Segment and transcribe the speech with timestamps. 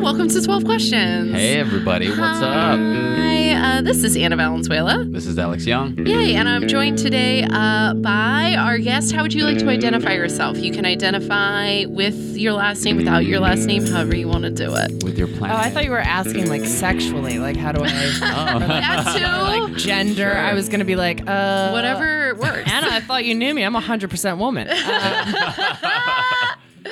[0.00, 1.32] welcome to 12 Questions.
[1.32, 2.78] Hey everybody, what's up?
[2.78, 5.04] Hi, uh, this is Anna Valenzuela.
[5.04, 5.94] This is Alex Young.
[6.06, 9.12] Yay, and I'm joined today uh, by our guest.
[9.12, 10.58] How would you like to identify yourself?
[10.58, 14.50] You can identify with your last name, without your last name, however you want to
[14.50, 15.02] do it.
[15.02, 15.52] With your plan.
[15.52, 17.88] Oh, I thought you were asking like sexually, like how do I
[18.22, 18.58] Oh.
[18.60, 19.68] That too.
[19.68, 20.36] like gender?
[20.36, 22.70] I was gonna be like, uh, Whatever works.
[22.70, 23.62] Anna, I thought you knew me.
[23.64, 24.68] I'm a hundred percent woman.
[24.68, 24.74] Uh,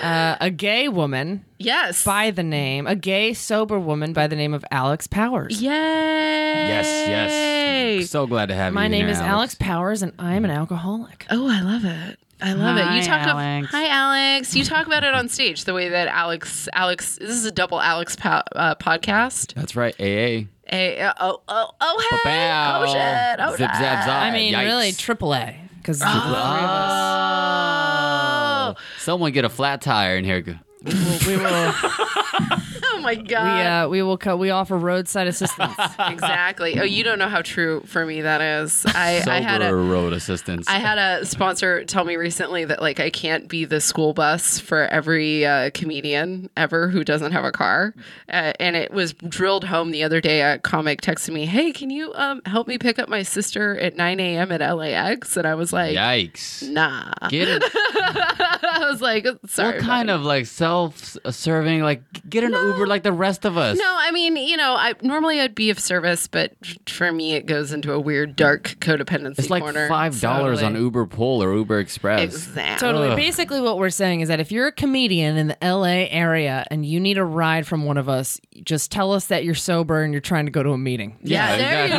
[0.02, 2.04] uh, a gay woman Yes.
[2.04, 5.60] by the name, a gay sober woman by the name of Alex Powers.
[5.60, 5.70] Yay.
[5.70, 8.10] yes, yes.
[8.10, 8.74] So glad to have you.
[8.74, 11.26] My name here, is Alex Powers, and I'm an alcoholic.
[11.30, 12.18] Oh, I love it.
[12.40, 12.84] I love it.
[12.94, 13.68] You talk ab- Alex.
[13.70, 14.54] Hi, Alex.
[14.54, 16.68] You talk about it on stage the way that Alex.
[16.74, 17.16] Alex.
[17.18, 19.54] This is a double Alex po- uh, podcast.
[19.54, 20.46] That's right, AA.
[20.68, 22.16] Hey, uh, oh, oh, oh, hey.
[22.24, 22.82] Ba-bow.
[22.82, 23.38] Oh shit.
[23.40, 23.76] Oh Zip, shit.
[23.80, 24.22] zap, zap.
[24.22, 24.64] I mean, Yikes.
[24.64, 26.08] really, triple A, because Oh.
[28.66, 28.74] Oh.
[28.98, 30.60] Someone get a flat tire in here.
[30.86, 31.74] We will,
[32.88, 33.84] Oh my we, god.
[33.84, 35.74] uh, we will, co- we offer roadside assistance.
[35.98, 36.78] exactly.
[36.78, 38.84] Oh, you don't know how true for me that is.
[38.86, 39.74] I, Sober I had a.
[39.74, 40.66] road assistance.
[40.68, 44.58] I had a sponsor tell me recently that like I can't be the school bus
[44.58, 47.94] for every uh, comedian ever who doesn't have a car,
[48.28, 50.40] uh, and it was drilled home the other day.
[50.42, 53.96] A comic texted me, "Hey, can you um, help me pick up my sister at
[53.96, 54.50] 9 a.m.
[54.52, 56.68] at LAX?" And I was like, Yikes.
[56.70, 57.62] "Nah." Get it.
[57.74, 60.46] I was like, "Sorry." what kind buddy." of like
[60.76, 61.82] self-serving?
[61.82, 63.78] Uh, like, get an Uber like the rest of us.
[63.78, 66.52] No, I mean, you know, I normally I'd be of service, but
[66.88, 69.88] for me, it goes into a weird, dark codependency It's like corner.
[69.88, 72.20] five dollars on Uber Pool or Uber Express.
[72.22, 72.86] Exactly.
[72.86, 73.08] Totally.
[73.10, 73.16] Ugh.
[73.16, 76.84] Basically, what we're saying is that if you're a comedian in the LA area and
[76.84, 80.12] you need a ride from one of us, just tell us that you're sober and
[80.12, 81.16] you're trying to go to a meeting.
[81.22, 81.92] Yeah, Yeah, there you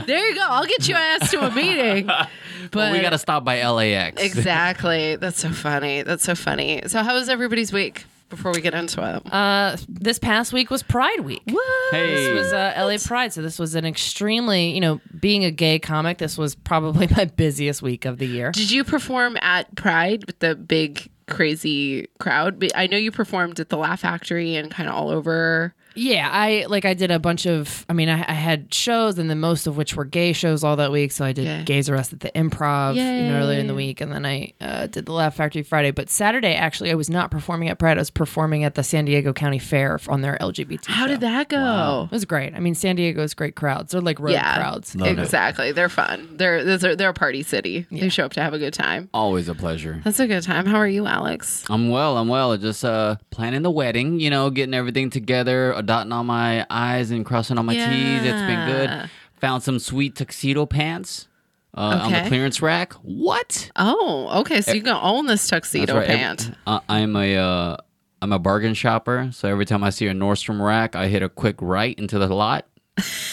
[0.00, 0.06] go.
[0.06, 0.42] There you go.
[0.42, 2.06] I'll get you ass to a meeting.
[2.06, 2.28] But
[2.72, 4.22] But we got to stop by LAX.
[4.22, 5.16] exactly.
[5.16, 6.02] That's so funny.
[6.02, 6.82] That's so funny.
[6.86, 8.04] So, how was everybody's week?
[8.30, 11.42] Before we get into it, Uh, this past week was Pride Week.
[11.90, 12.14] Hey.
[12.14, 15.78] This was uh, LA Pride, so this was an extremely, you know, being a gay
[15.78, 18.52] comic, this was probably my busiest week of the year.
[18.52, 22.64] did you perform at Pride with the big crazy crowd?
[22.74, 25.74] I know you performed at the Laugh Factory and kind of all over.
[25.94, 27.84] Yeah, I like I did a bunch of.
[27.88, 30.76] I mean, I, I had shows, and then most of which were gay shows all
[30.76, 31.12] that week.
[31.12, 31.64] So I did Okay.
[31.64, 34.86] Gays Arrest at the Improv, you know, earlier in the week, and then I uh,
[34.86, 35.90] did the Laugh Factory Friday.
[35.90, 37.96] But Saturday, actually, I was not performing at Pride.
[37.98, 40.86] I was performing at the San Diego County Fair on their LGBT.
[40.86, 41.08] How show.
[41.08, 42.04] did that go?
[42.10, 42.54] It was great.
[42.54, 43.92] I mean, San Diego's great crowds.
[43.92, 44.94] They're like road Yeah, crowds.
[44.94, 45.18] Love it.
[45.18, 45.72] exactly.
[45.72, 46.28] They're fun.
[46.36, 47.86] They're they're, they're a party city.
[47.90, 49.08] They show up to have a good time.
[49.12, 50.00] Always a pleasure.
[50.04, 50.66] That's a good time.
[50.66, 51.64] How are you, Alex?
[51.68, 52.16] I'm well.
[52.16, 52.56] I'm well.
[52.56, 54.20] Just uh, planning the wedding.
[54.20, 58.22] You know, getting everything together, dotting all my I's and crossing all my T's.
[58.24, 58.66] It's been Yeah.
[59.02, 59.10] good.
[59.40, 61.26] Found some sweet tuxedo pants
[61.74, 62.28] uh, on the Okay.
[62.28, 62.92] clearance rack.
[63.02, 63.70] What?
[63.76, 64.60] Oh, okay.
[64.60, 66.18] So you can own this tuxedo That's right.
[66.18, 66.52] pant.
[66.66, 67.76] Uh, I'm a uh,
[68.22, 69.30] I'm a bargain shopper.
[69.32, 72.26] So every time I see a Nordstrom rack, I hit a quick right into the
[72.28, 72.66] lot.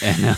[0.01, 0.35] And, uh,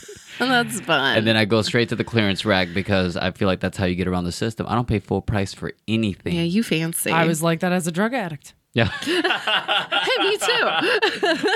[0.38, 1.18] that's fun.
[1.18, 3.84] and then I go straight to the clearance rack because I feel like that's how
[3.84, 4.66] you get around the system.
[4.66, 6.34] I don't pay full price for anything.
[6.34, 7.10] yeah, you fancy.
[7.10, 8.54] I was like that as a drug addict.
[8.74, 8.90] Yeah.
[10.02, 10.46] Hey, me too.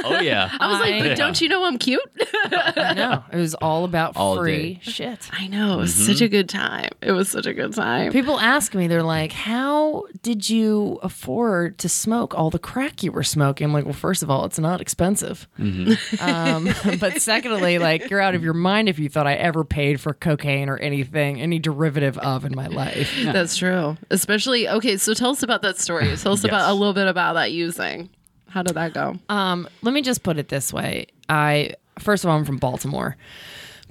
[0.05, 0.51] oh yeah.
[0.61, 2.01] I was like, I- but don't you know I'm cute?
[2.45, 4.81] I know it was all about All free day.
[4.83, 5.29] shit.
[5.33, 5.75] I know.
[5.75, 6.91] It was such a good time.
[7.03, 8.13] It was such a good time.
[8.13, 13.11] People ask me, they're like, "How did you afford to smoke all the crack you
[13.13, 15.49] were smoking?" I'm like, "Well, first of all, it's not expensive,
[16.21, 16.69] um,
[17.01, 20.15] but secondly, like you're out of your mind if you thought I ever paid for
[20.15, 23.97] cocaine or anything, any derivative of in my life." That's true.
[24.11, 26.15] Especially, okay, so tell us about that story.
[26.17, 28.11] Tell us about a little bit about that using.
[28.49, 29.19] How did that go?
[29.29, 33.17] Um, let me just put it this way: I first of all, I'm from Baltimore,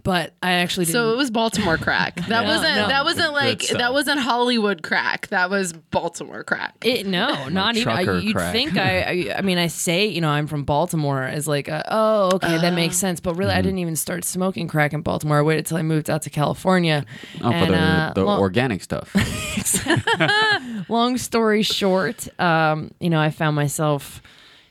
[0.06, 0.94] but I actually didn't.
[0.94, 2.28] So it was Baltimore crack.
[2.28, 2.88] That wasn't no.
[2.88, 5.28] that wasn't like that wasn't Hollywood crack.
[5.30, 6.76] That was Baltimore crack.
[6.86, 7.92] It, no, not even.
[7.92, 8.54] I, you'd crack.
[8.54, 9.36] think I, I.
[9.40, 12.74] I mean, I say you know I'm from Baltimore as like, a, oh, okay, that
[12.76, 13.20] makes sense.
[13.20, 15.40] But really, I didn't even start smoking crack in Baltimore.
[15.40, 17.04] I waited till I moved out to California.
[17.38, 19.12] Oh, for And, the, uh, the lo- organic stuff.
[20.90, 24.22] long story short, um, you know, I found myself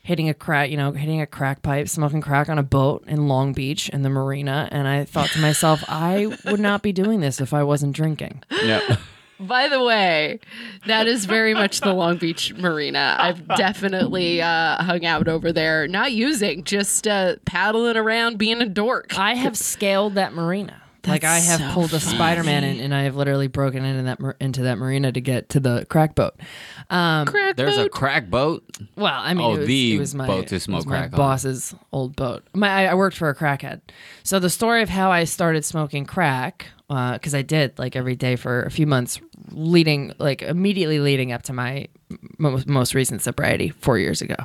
[0.05, 3.27] hitting a crack, you know, hitting a crack pipe, smoking crack on a boat in
[3.27, 7.21] Long Beach in the marina, and I thought to myself, I would not be doing
[7.21, 8.43] this if I wasn't drinking.
[8.63, 8.97] yeah.
[9.39, 10.39] By the way,
[10.85, 13.17] that is very much the Long Beach Marina.
[13.19, 18.65] I've definitely uh, hung out over there, not using, just uh, paddling around, being a
[18.65, 19.17] dork.
[19.19, 20.81] I have scaled that marina.
[21.07, 24.19] Like I have so pulled a Spider-Man in, and I have literally broken into that
[24.19, 26.35] mar- into that marina to get to the crack boat.
[26.89, 28.63] Um, Crack There's a crack boat.
[28.95, 30.97] well, I mean, Oh, it was, the it was my, boat to smoke was my
[30.99, 31.17] crack on.
[31.17, 32.43] boss's old boat.
[32.53, 33.81] My I, I worked for a crackhead,
[34.23, 38.35] so the story of how I started smoking crack, because I did like every day
[38.35, 39.19] for a few months,
[39.51, 41.87] leading like immediately leading up to my
[42.37, 44.35] most, most recent sobriety four years ago.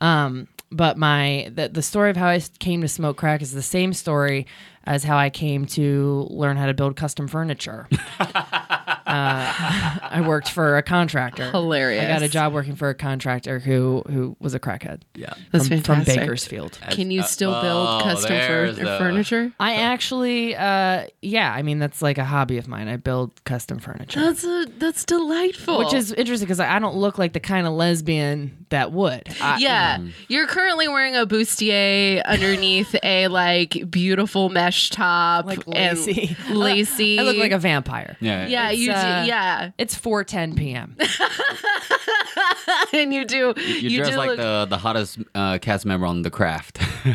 [0.00, 3.62] Um, but my the, the story of how I came to smoke crack is the
[3.62, 4.46] same story
[4.86, 7.88] as how I came to learn how to build custom furniture.
[9.06, 9.10] uh,
[10.02, 11.50] I worked for a contractor.
[11.50, 12.04] Hilarious.
[12.04, 15.02] I got a job working for a contractor who who was a crackhead.
[15.14, 15.32] Yeah.
[15.52, 16.20] That's from, from fantastic.
[16.22, 16.78] Bakersfield.
[16.90, 19.52] Can you still Oh, build custom fur- the- furniture?
[19.60, 22.88] I actually, uh, yeah, I mean that's like a hobby of mine.
[22.88, 24.20] I build custom furniture.
[24.20, 25.78] That's a, that's delightful.
[25.78, 29.22] Which is interesting because I I don't look like the kind of lesbian that would.
[29.40, 29.98] I, yeah,
[30.28, 36.36] you're currently wearing a bustier underneath a like beautiful mesh top, like lacy.
[36.48, 37.18] and lacy.
[37.18, 38.16] I look like a vampire.
[38.20, 38.46] Yeah.
[38.48, 40.96] yeah, It's, you uh, yeah, It's 4:10 p.m.
[42.92, 44.36] and you do You, you, dress do like look.
[44.38, 46.78] the the hottest uh, cast member on The Craft.
[47.06, 47.14] oh,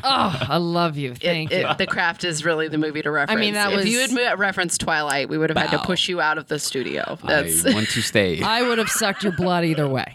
[0.50, 1.16] I love you.
[1.16, 1.76] Thank it- you.
[1.78, 3.38] the Craft is really the movie to reference.
[3.38, 6.08] I mean, that if was- you had referenced Twilight, we would have had to push
[6.10, 7.18] you out of the studio.
[7.26, 8.42] That's I want to stay.
[8.44, 10.06] I would have sucked your blood either way.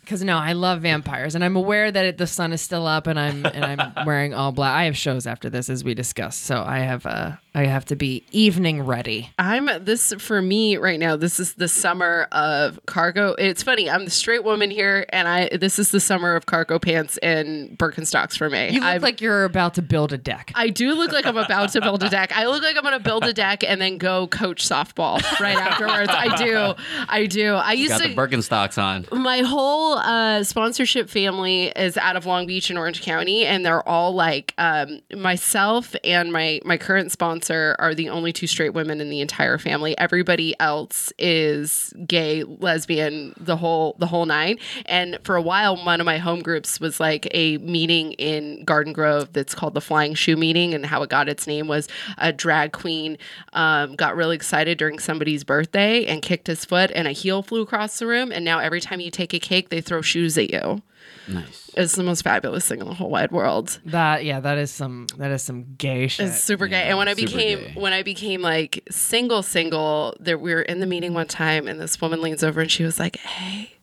[0.00, 3.06] Because no, I love vampires, and I'm aware that it, the sun is still up,
[3.06, 4.74] and I'm and I'm wearing all black.
[4.74, 7.96] I have shows after this, as we discussed, so I have uh I have to
[7.96, 9.30] be evening ready.
[9.38, 11.14] I'm this for me right now.
[11.14, 13.34] This is the summer of cargo.
[13.38, 13.88] It's funny.
[13.88, 17.78] I'm the straight woman here, and I this is the summer of cargo pants and
[17.78, 18.70] Birkenstocks for me.
[18.70, 20.50] You look I've- like you're about to build a deck.
[20.56, 22.32] I do look like I'm about to build a deck.
[22.36, 25.56] I look like I'm going to build a deck and then go coach softball right
[25.56, 26.10] afterwards.
[26.12, 26.74] I do.
[27.08, 27.54] I do.
[27.54, 29.06] I used Got to the Birkenstocks on.
[29.22, 33.88] my whole uh, sponsorship family is out of Long Beach and Orange County, and they're
[33.88, 39.00] all like um, myself and my my current sponsor are the only two straight women
[39.00, 39.96] in the entire family.
[39.98, 44.58] Everybody else is gay, lesbian, the whole the whole nine.
[44.86, 48.92] And for a while, one of my home groups was like a meeting in Garden
[48.92, 51.88] Grove that's called the Flying Shoe Meeting, and how it got its name was
[52.18, 53.18] a drag queen
[53.52, 57.62] um, got really excited during somebody's birthday and kicked his foot, and a heel flew
[57.62, 58.32] across the room.
[58.32, 60.82] And now every time you take a cake, they throw shoes at you.
[61.28, 61.70] Nice.
[61.76, 63.80] It's the most fabulous thing in the whole wide world.
[63.86, 66.28] That yeah, that is some that is some gay shit.
[66.28, 66.84] It's super gay.
[66.84, 67.72] And when I became gay.
[67.74, 71.80] when I became like single single, there we were in the meeting one time and
[71.80, 73.74] this woman leans over and she was like, Hey,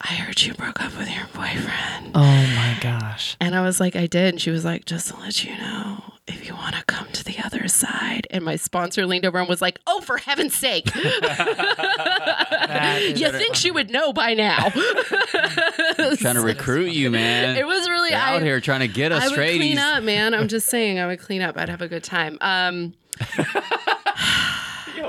[0.00, 2.12] I heard you broke up with your boyfriend.
[2.14, 2.20] oh
[2.54, 3.36] my gosh.
[3.40, 4.34] And I was like, I did.
[4.34, 7.24] And she was like, just to let you know, if you want to come to
[7.24, 8.26] the other side.
[8.30, 10.88] And my sponsor leaned over and was like, oh, for heaven's sake.
[13.18, 14.68] You think she would know by now.
[14.70, 17.56] Trying to recruit you, man.
[17.56, 19.56] it was really They're I, out here trying to get us I would straighties.
[19.56, 20.34] clean up, man.
[20.34, 21.56] I'm just saying, I would clean up.
[21.56, 22.38] I'd have a good time.
[22.40, 22.94] Um,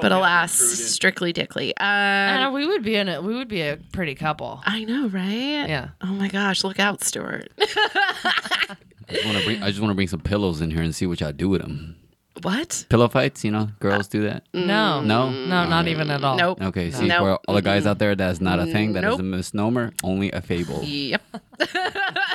[0.01, 1.75] but alas, strictly dickly.
[1.77, 4.61] Uh, Uh, we would be in a we would be a pretty couple.
[4.65, 5.67] I know, right?
[5.67, 5.89] Yeah.
[6.01, 7.51] Oh my gosh, look out, Stuart.
[7.59, 8.75] I
[9.11, 9.63] just want to bring.
[9.63, 11.61] I just want to bring some pillows in here and see what y'all do with
[11.61, 11.95] them.
[12.43, 12.85] what?
[12.89, 14.43] Pillow fights, you know, girls do that.
[14.53, 15.01] No.
[15.01, 15.29] No?
[15.29, 16.37] No, not even at all.
[16.37, 16.61] Nope.
[16.61, 17.19] Okay, see, Nope.
[17.19, 18.93] for all the guys out there, that's not a thing.
[18.93, 19.19] That is Nope.
[19.19, 19.91] a misnomer.
[20.03, 20.81] Only a fable.
[20.83, 21.21] Yep.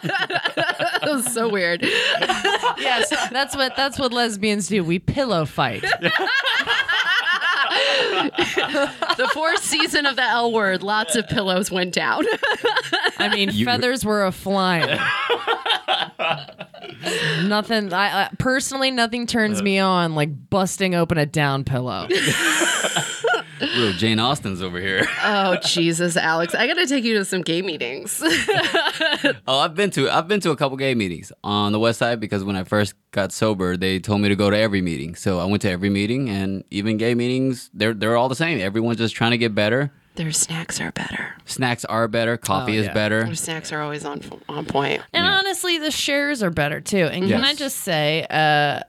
[0.04, 1.82] that was so weird.
[2.76, 4.82] Yes, that's what that's what lesbians do.
[4.84, 5.84] We pillow fight.
[9.16, 12.24] The fourth season of the L word, lots of pillows went down.
[13.18, 14.98] I mean, You- feathers were a flying.
[17.44, 17.92] nothing.
[17.92, 19.64] I, I personally, nothing turns uh.
[19.64, 22.08] me on like busting open a down pillow.
[23.60, 25.06] Real Jane Austen's over here.
[25.22, 28.22] oh Jesus, Alex, I gotta take you to some gay meetings.
[29.46, 32.20] Oh, I've been to I've been to a couple gay meetings on the west side
[32.20, 35.14] because when I first got sober, they told me to go to every meeting.
[35.14, 38.60] So I went to every meeting, and even gay meetings, they're they're all the same.
[38.60, 39.92] Everyone's just trying to get better.
[40.16, 41.34] Their snacks are better.
[41.44, 42.36] Snacks are better.
[42.36, 43.24] Coffee Oh, is better.
[43.24, 45.02] Their snacks are always on on point.
[45.12, 47.06] And honestly, the shares are better too.
[47.06, 48.80] And can I just say, uh, uh,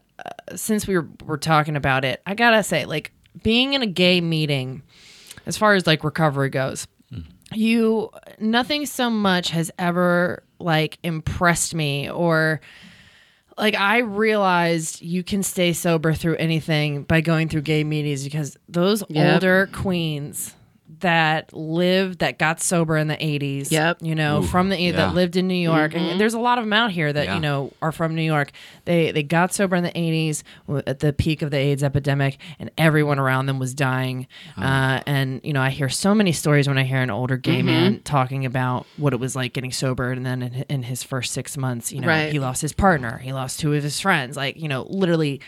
[0.55, 3.11] since we were, were talking about it, I gotta say, like
[3.43, 4.81] being in a gay meeting,
[5.45, 6.87] as far as like recovery goes,
[7.53, 12.59] you nothing so much has ever like impressed me or
[13.57, 18.57] like I realized you can stay sober through anything by going through gay meetings because
[18.67, 19.33] those Yep.
[19.33, 20.53] older queens
[21.05, 23.99] that lived that got sober in the 80s Yep.
[24.01, 24.91] you know from the yeah.
[24.93, 26.09] that lived in New York Mm-hmm.
[26.09, 27.35] and there's a lot of them out here that Yeah.
[27.35, 28.51] you know are from New York
[28.85, 30.41] they they got sober in the 80s
[30.87, 34.25] at the peak of the AIDS epidemic and everyone around them was dying
[34.57, 37.57] uh, and you know I hear so many stories when I hear an older gay
[37.57, 37.65] Mm-hmm.
[37.67, 41.33] man talking about what it was like getting sober and then in, in his first
[41.33, 42.31] 6 months you know Right.
[42.31, 45.39] he lost his partner he lost two of his friends like you know literally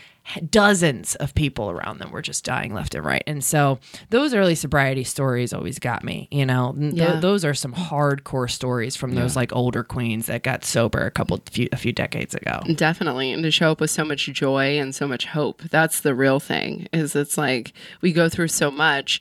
[0.50, 3.22] dozens of people around them were just dying left and right.
[3.26, 3.78] And so
[4.10, 6.74] those early sobriety stories always got me, you know.
[6.78, 11.10] Th- those are some hardcore stories from those like older queens that got sober a
[11.10, 12.60] couple few, a few decades ago.
[12.74, 13.32] Definitely.
[13.32, 15.62] And to show up with so much joy and so much hope.
[15.62, 16.88] That's the real thing.
[16.92, 19.20] Is it's like we go through so much.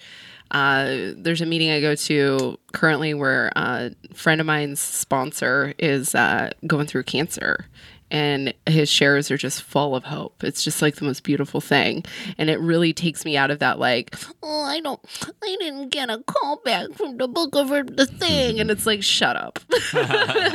[0.51, 5.73] Uh, there's a meeting I go to currently where uh, a friend of mine's sponsor
[5.77, 7.65] is uh, going through cancer.
[8.09, 10.43] And his shares are just full of hope.
[10.43, 12.05] It's just like the most beautiful thing.
[12.37, 14.99] And it really takes me out of that, like, oh, I don't,
[15.43, 18.59] I didn't get a call back from the book over the thing.
[18.59, 19.59] And it's like, shut up.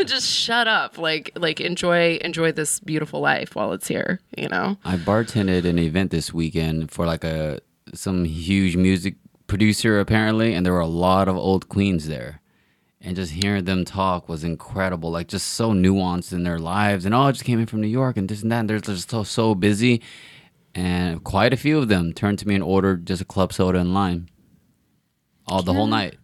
[0.06, 0.98] just shut up.
[0.98, 4.78] Like, like enjoy, enjoy this beautiful life while it's here, you know?
[4.84, 7.60] I bartended an event this weekend for like a
[7.94, 9.16] some huge music
[9.46, 12.40] producer apparently, and there were a lot of old queens there.
[13.04, 15.10] And just hearing them talk was incredible.
[15.10, 17.04] Like just so nuanced in their lives.
[17.04, 18.60] And oh, I just came in from New York and this and that.
[18.60, 20.00] And they're just so so busy.
[20.74, 23.78] And quite a few of them turned to me and ordered just a club soda
[23.80, 24.28] and lime.
[25.46, 26.16] All the whole night.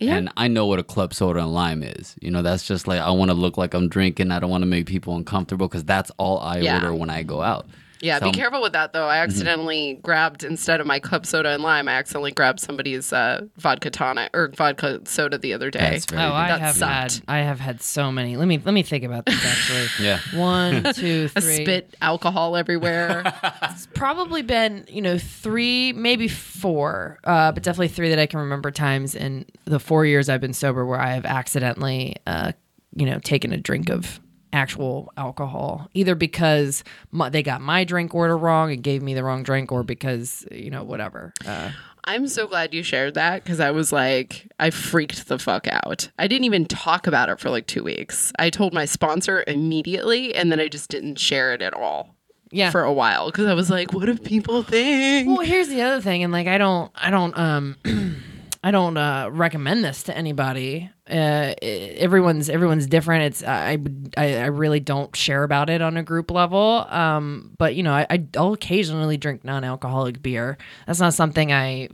[0.00, 0.16] Yeah.
[0.16, 2.16] And I know what a club soda and lime is.
[2.20, 4.30] You know, that's just like I want to look like I'm drinking.
[4.32, 6.76] I don't want to make people uncomfortable because that's all I Yeah.
[6.76, 7.66] order when I go out.
[8.04, 9.08] Yeah, So- be careful with that though.
[9.08, 13.46] I accidentally grabbed instead of my club soda and lime, I accidentally grabbed somebody's uh,
[13.56, 15.78] vodka tonic or vodka soda the other day.
[15.78, 16.92] That's very Oh, I That have sucked.
[16.92, 18.36] had I have had so many.
[18.36, 19.86] Let me let me think about this actually.
[20.04, 20.18] Yeah.
[20.34, 23.22] One, two, a spit alcohol everywhere.
[23.74, 28.40] It's probably been you know three, maybe four, uh, but definitely three that I can
[28.40, 32.52] remember times in the four years I've been sober where I have accidentally, uh,
[32.94, 34.20] you know, taken a drink of
[34.54, 39.24] actual alcohol, either because my, they got my drink order wrong and gave me the
[39.24, 41.32] wrong drink, or because you know whatever.
[41.46, 41.72] Uh,
[42.06, 46.10] I'm so glad you shared that because I was like, I freaked the fuck out.
[46.18, 48.30] I didn't even talk about it for like two weeks.
[48.38, 52.14] I told my sponsor immediately and then I just didn't share it at all
[52.54, 52.70] yeah.
[52.70, 55.28] for a while because I was like, what if people think?
[55.28, 57.76] Well, here's the other thing, and like I don't, I don't, um,
[58.64, 60.90] I don't uh, recommend this to anybody.
[61.06, 63.24] Uh, everyone's everyone's different.
[63.24, 63.76] It's I,
[64.16, 66.86] I I really don't share about it on a group level.
[66.88, 70.56] Um, but you know, I, I'll occasionally drink non-alcoholic beer.
[70.86, 71.90] That's not something I,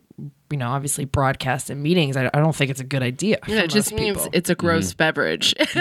[0.48, 2.16] you know, obviously broadcast in meetings.
[2.16, 3.38] I, I don't think it's a good idea.
[3.48, 4.30] Yeah, for it just most means people.
[4.32, 5.54] it's a gross beverage.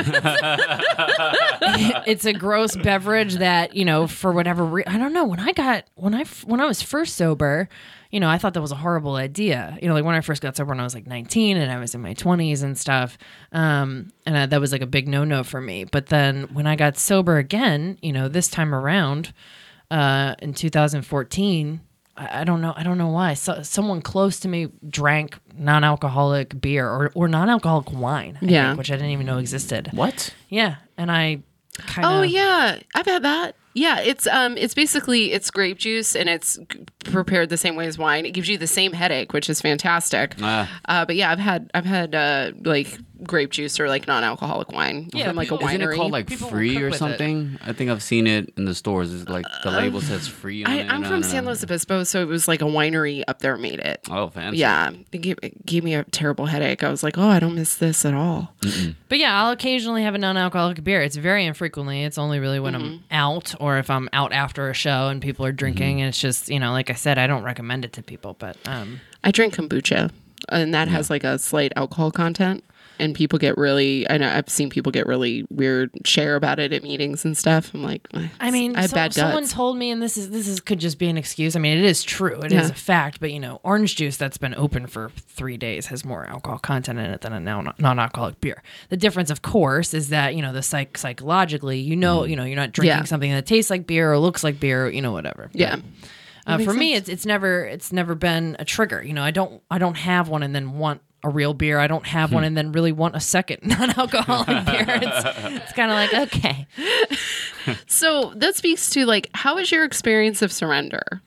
[2.08, 5.52] it's a gross beverage that you know for whatever re- I don't know when I
[5.52, 7.70] got when I when I was first sober
[8.12, 10.42] you know I thought that was a horrible idea you know like when I first
[10.42, 13.18] got sober when I was like 19 and I was in my 20s and stuff
[13.52, 16.76] um and I, that was like a big no-no for me but then when I
[16.76, 19.34] got sober again you know this time around
[19.92, 21.82] uh in 2014
[22.18, 22.74] I I don't know.
[22.76, 23.34] I don't know why.
[23.34, 28.38] So, someone close to me drank non-alcoholic beer or, or non-alcoholic wine.
[28.42, 28.68] I Yeah.
[28.70, 29.90] think, which I didn't even know existed.
[29.94, 30.34] What?
[30.50, 31.40] Yeah, and I
[31.78, 33.56] kind of Oh yeah, I've had that.
[33.74, 36.58] Yeah, it's um, it's basically it's grape juice and it's
[37.06, 38.26] prepared the same way as wine.
[38.26, 40.36] It gives you the same headache, which is fantastic.
[40.42, 40.82] Ah.
[40.86, 45.10] Uh, but yeah, I've had I've had uh, like grape juice or like non-alcoholic wine
[45.14, 45.76] Yeah, from like a people- winery.
[45.76, 46.98] Isn't it called like People free or with it.
[46.98, 47.60] something?
[47.66, 49.14] I think I've seen it in the stores.
[49.14, 51.52] It's like the uh, label says free on I, I'm I from don't San know.
[51.52, 54.08] Luis Obispo, so it was like a winery up there made it.
[54.10, 54.60] Oh, fancy.
[54.60, 56.84] Yeah, it gave, it gave me a terrible headache.
[56.84, 58.54] I was like, oh, I don't miss this at all.
[59.10, 61.02] But yeah, I'll occasionally have a non-alcoholic beer.
[61.02, 62.04] It's very infrequently.
[62.04, 63.04] It's only really when I'm mm-hmm.
[63.12, 65.96] out or if I'm out after a show and people are drinking.
[65.96, 66.00] Mm-hmm.
[66.00, 68.36] And it's just you know, like I said, I don't recommend it to people.
[68.40, 70.12] But um, I drink kombucha,
[70.50, 72.64] and that has like a slight alcohol content.
[73.00, 76.74] And people get really, I know I've seen people get really weird share about it
[76.74, 77.74] at meetings and stuff.
[77.74, 78.08] I'm like,
[78.40, 79.54] I mean, I so- bad someone guts.
[79.54, 81.56] told me, and this is this is could just be an excuse.
[81.56, 82.40] I mean, it is true.
[82.42, 82.72] It is Yeah.
[82.72, 83.20] a fact.
[83.20, 87.00] But you know, orange juice that's been open for three days has more alcohol content
[87.00, 88.62] in it than a non- non-alcoholic beer.
[88.90, 92.44] The difference, of course, is that you know the psych psychologically, you know, you know,
[92.44, 93.04] you're not drinking Yeah.
[93.06, 95.50] something that tastes like beer or looks like beer, you know, whatever.
[95.54, 95.78] yeah.
[96.48, 99.04] Uh, for me, it's it's never it's never been a trigger.
[99.04, 101.80] You know, I don't I don't have one and then want a real beer.
[101.80, 104.86] I don't have one and then really want a second non-alcoholic beer.
[104.88, 106.68] It's, it's kind of like okay.
[107.88, 111.22] So that speaks to like, how is your experience of surrender?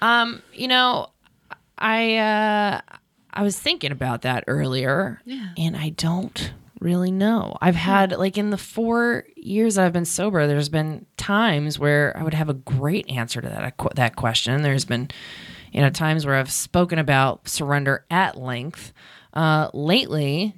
[0.00, 1.08] Um, you know,
[1.76, 2.80] I uh
[3.32, 5.20] I was thinking about that earlier.
[5.24, 5.48] Yeah.
[5.58, 7.56] And I don't really know.
[7.60, 12.16] I've had like in the 4 years that I've been sober, there's been times where
[12.16, 14.62] I would have a great answer to that that question.
[14.62, 15.10] There's been
[15.74, 18.92] you know times where I've spoken about surrender at length.
[19.34, 20.54] Uh lately,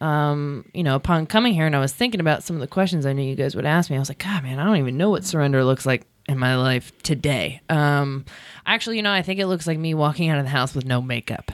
[0.00, 3.04] um, you know, upon coming here and I was thinking about some of the questions
[3.06, 4.96] I knew you guys would ask me, I was like, God, man, I don't even
[4.96, 7.60] know what surrender looks like in my life today.
[7.68, 8.24] Um,
[8.66, 10.84] actually, you know, I think it looks like me walking out of the house with
[10.86, 11.50] no makeup.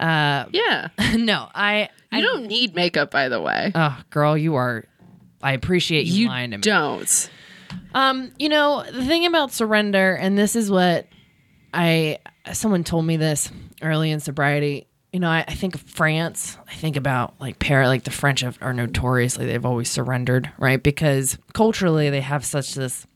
[0.00, 0.88] Uh, Yeah.
[1.16, 3.70] no, I, You don't need makeup, by the way.
[3.74, 4.84] oh, girl, you are,
[5.42, 6.62] I appreciate you, You lying to me.
[6.62, 7.30] don't.
[7.94, 11.06] Um, you know, the thing about surrender, and this is what
[11.74, 12.18] I
[12.52, 13.50] someone told me this
[13.82, 14.86] early in sobriety.
[15.12, 16.58] You know, I, I think of France.
[16.68, 20.82] I think about like Paris, like the French have, are notoriously they've always surrendered, right?
[20.82, 23.06] Because culturally they have such this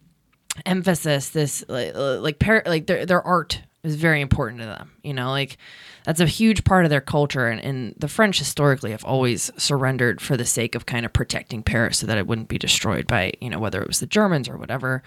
[0.65, 4.93] emphasis, this like like, like their their art is very important to them.
[5.03, 5.59] You know, like
[6.05, 7.49] that's a huge part of their culture.
[7.49, 11.63] And, and the French historically have always surrendered for the sake of kind of protecting
[11.63, 14.49] Paris so that it wouldn't be destroyed by, you know, whether it was the Germans
[14.49, 15.03] or whatever.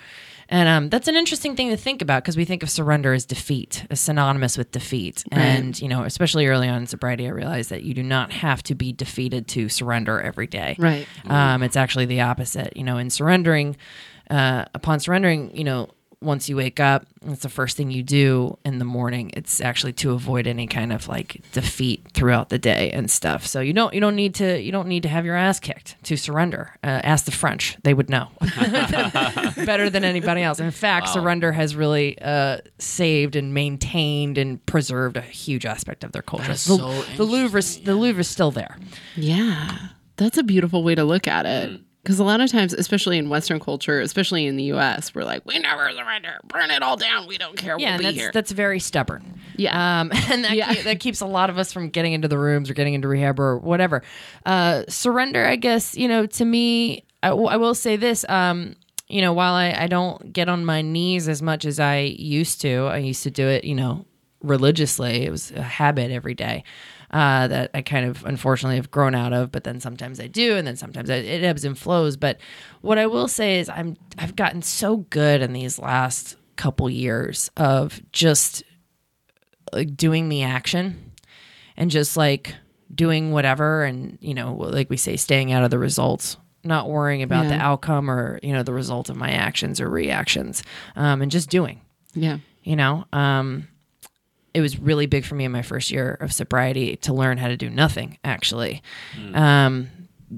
[0.47, 3.25] And um, that's an interesting thing to think about because we think of surrender as
[3.25, 5.23] defeat, as synonymous with defeat.
[5.31, 8.61] And, you know, especially early on in sobriety, I realized that you do not have
[8.63, 10.75] to be defeated to surrender every day.
[10.77, 11.07] Right.
[11.25, 12.77] Um, it's actually the opposite.
[12.77, 13.75] You know, in surrendering,
[14.29, 15.89] uh, upon surrendering, you know,
[16.25, 19.31] once you wake up, it's the first thing you do in the morning.
[19.33, 23.45] It's actually to avoid any kind of like defeat throughout the day and stuff.
[23.47, 25.95] So you don't you don't need to you don't need to have your ass kicked
[26.03, 26.71] to surrender.
[26.83, 28.27] Uh, ask the French; they would know
[29.65, 30.59] better than anybody else.
[30.59, 36.11] In fact, surrender has really uh, saved and maintained and preserved a huge aspect of
[36.11, 36.53] their culture.
[36.53, 38.77] The, so the Louvre, is- the Louvre is still there.
[39.15, 39.77] Yeah.
[40.17, 41.81] That's a beautiful way to look at it.
[42.05, 45.43] Because a lot of times, especially in Western culture, especially in the US, we're like,
[45.43, 47.25] we never surrender, burn it all down.
[47.27, 47.77] We don't care.
[47.79, 48.31] Yeah, we'll be that's here.
[48.31, 49.39] that's very stubborn.
[49.57, 50.01] Yeah.
[50.01, 50.71] um, and that Yeah.
[50.73, 53.07] keep- that keeps a lot of us from getting into the rooms or getting into
[53.07, 54.03] rehab or whatever.
[54.45, 55.97] Uh, surrender, I guess.
[55.97, 58.23] You know, to me, I, w- I will say this.
[58.29, 58.75] Um,
[59.07, 62.61] you know, while I, I don't get on my knees as much as I used
[62.61, 63.63] to, I used to do it.
[63.63, 64.05] You know,
[64.41, 65.25] religiously.
[65.25, 66.63] It was a habit every day.
[67.15, 70.57] Uh, that I kind of unfortunately have grown out of, but then sometimes I do,
[70.57, 72.17] and then sometimes I, it ebbs and flows.
[72.17, 72.41] But
[72.81, 77.49] what I will say is I'm I've gotten so good in these last couple years
[77.55, 78.63] of just
[79.71, 81.13] like doing the action
[81.77, 82.53] and just like
[82.93, 87.23] doing whatever and you know like we say staying out of the results not worrying
[87.23, 90.63] about the outcome or you know the result of my actions or reactions
[90.97, 91.79] um, and just doing
[92.13, 92.39] yeah.
[92.63, 93.69] you know um,
[94.55, 97.49] it was really big for me in my first year of sobriety to learn how
[97.49, 98.81] to do nothing actually.
[99.35, 99.89] Um,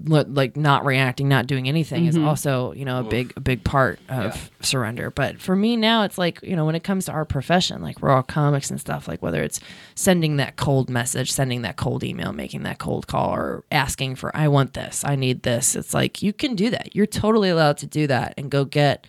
[0.06, 3.64] li- like not reacting not doing anything is also you know a big a big
[3.64, 5.12] part of surrender.
[5.12, 8.02] But for me now it's like you know when it comes to our profession like
[8.02, 9.60] we're all comics and stuff like whether it's
[9.96, 14.36] sending that cold message sending that cold email making that cold call or asking for
[14.36, 16.96] i want this i need this it's like you can do that.
[16.96, 19.08] You're totally allowed to do that and go get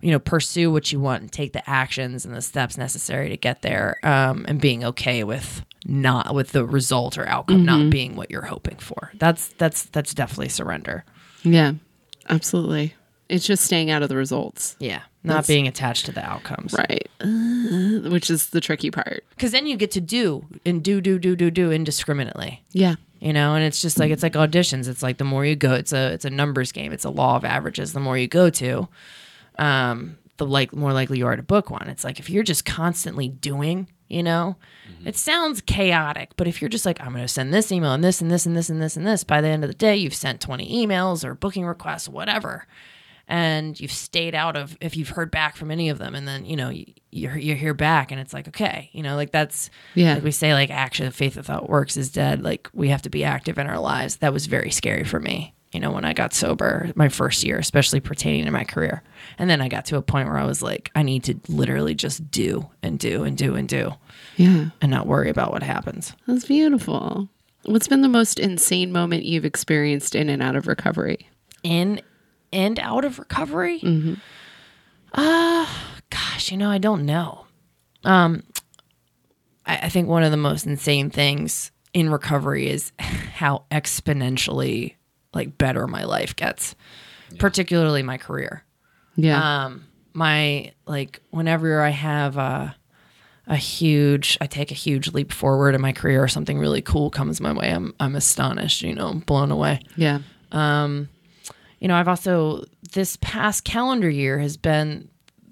[0.00, 3.36] you know pursue what you want and take the actions and the steps necessary to
[3.36, 8.14] get there um, and being okay with not with the result or outcome not being
[8.16, 11.04] what you're hoping for that's that's that's definitely surrender
[11.42, 11.72] Yeah.
[12.28, 12.94] Absolutely.
[13.28, 14.76] It's just staying out of the results.
[14.78, 17.06] yeah not being attached to the outcomes Right.
[17.20, 19.22] Uh, which is the tricky part.
[19.30, 22.94] because then you get to do and do do do do do indiscriminately Yeah.
[23.20, 25.74] you know and it's just like it's like auditions it's like the more you go
[25.74, 28.48] it's a it's a numbers game it's a law of averages the more you go
[28.50, 28.88] to
[29.60, 31.86] um the like more likely you are to book one.
[31.88, 34.56] It's like if you're just constantly doing you know
[35.06, 38.02] it sounds chaotic but if you're just like i'm going to send this email and
[38.02, 39.94] this and this and this and this and this by the end of the day
[39.94, 42.66] you've sent 20 emails or booking requests whatever.
[43.28, 46.44] And you've stayed out of if you've heard back from any of them and then
[46.44, 49.70] you know you, you, you hear back and it's like okay you know like that's
[49.94, 50.14] Yeah.
[50.14, 52.42] like we say like action faith without works is dead.
[52.42, 54.16] Like we have to be active in our lives.
[54.16, 57.58] That was very scary for me you know when i got sober my first year
[57.58, 59.02] especially pertaining to my career
[59.38, 61.94] and then i got to a point where i was like i need to literally
[61.94, 63.92] just do and do and do and do
[64.36, 64.70] Yeah.
[64.80, 67.28] and not worry about what happens That's beautiful.
[67.66, 71.28] What's been the most insane moment you've experienced in and out of recovery?
[71.62, 72.00] in
[72.52, 73.80] and out of recovery
[75.12, 75.66] uh
[76.08, 77.46] gosh you know i don't know
[78.04, 78.42] um
[79.66, 84.94] I, I think one of the most insane things in recovery is how exponentially
[85.34, 86.74] like better my life gets
[87.38, 88.64] particularly my career
[89.16, 89.64] Yeah.
[89.64, 92.74] um my like whenever i have a
[93.46, 97.10] a huge i take a huge leap forward in my career or something really cool
[97.10, 100.20] comes my way i'm i'm astonished you know blown away yeah.
[100.52, 101.08] Um,
[101.78, 105.08] you know, I've also this past calendar year has been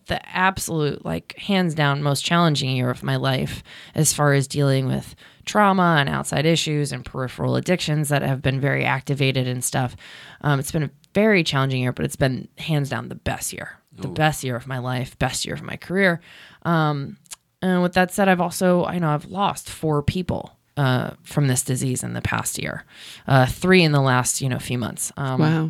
[0.08, 3.62] the absolute like hands down most challenging year of my life
[3.94, 5.14] as far as dealing with
[5.48, 9.96] trauma and outside issues and peripheral addictions that have been very activated and stuff.
[10.42, 13.72] Um, it's been a very challenging year, but it's been hands down the best year,
[13.96, 16.20] the best year of my life, best year of my career.
[16.62, 17.16] Um,
[17.62, 21.64] and with that said, I've also, I know I've lost four people uh, from this
[21.64, 22.84] disease in the past year,
[23.26, 25.10] uh, three in the last, you know, few months.
[25.16, 25.68] Um, Wow.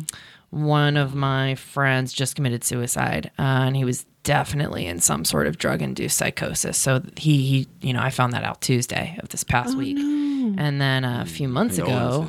[0.51, 5.47] one of my friends just committed suicide uh, and he was definitely in some sort
[5.47, 6.77] of drug induced psychosis.
[6.77, 9.97] So he, he you know i found that out tuesday of this past week.
[9.97, 12.27] and then a few months ago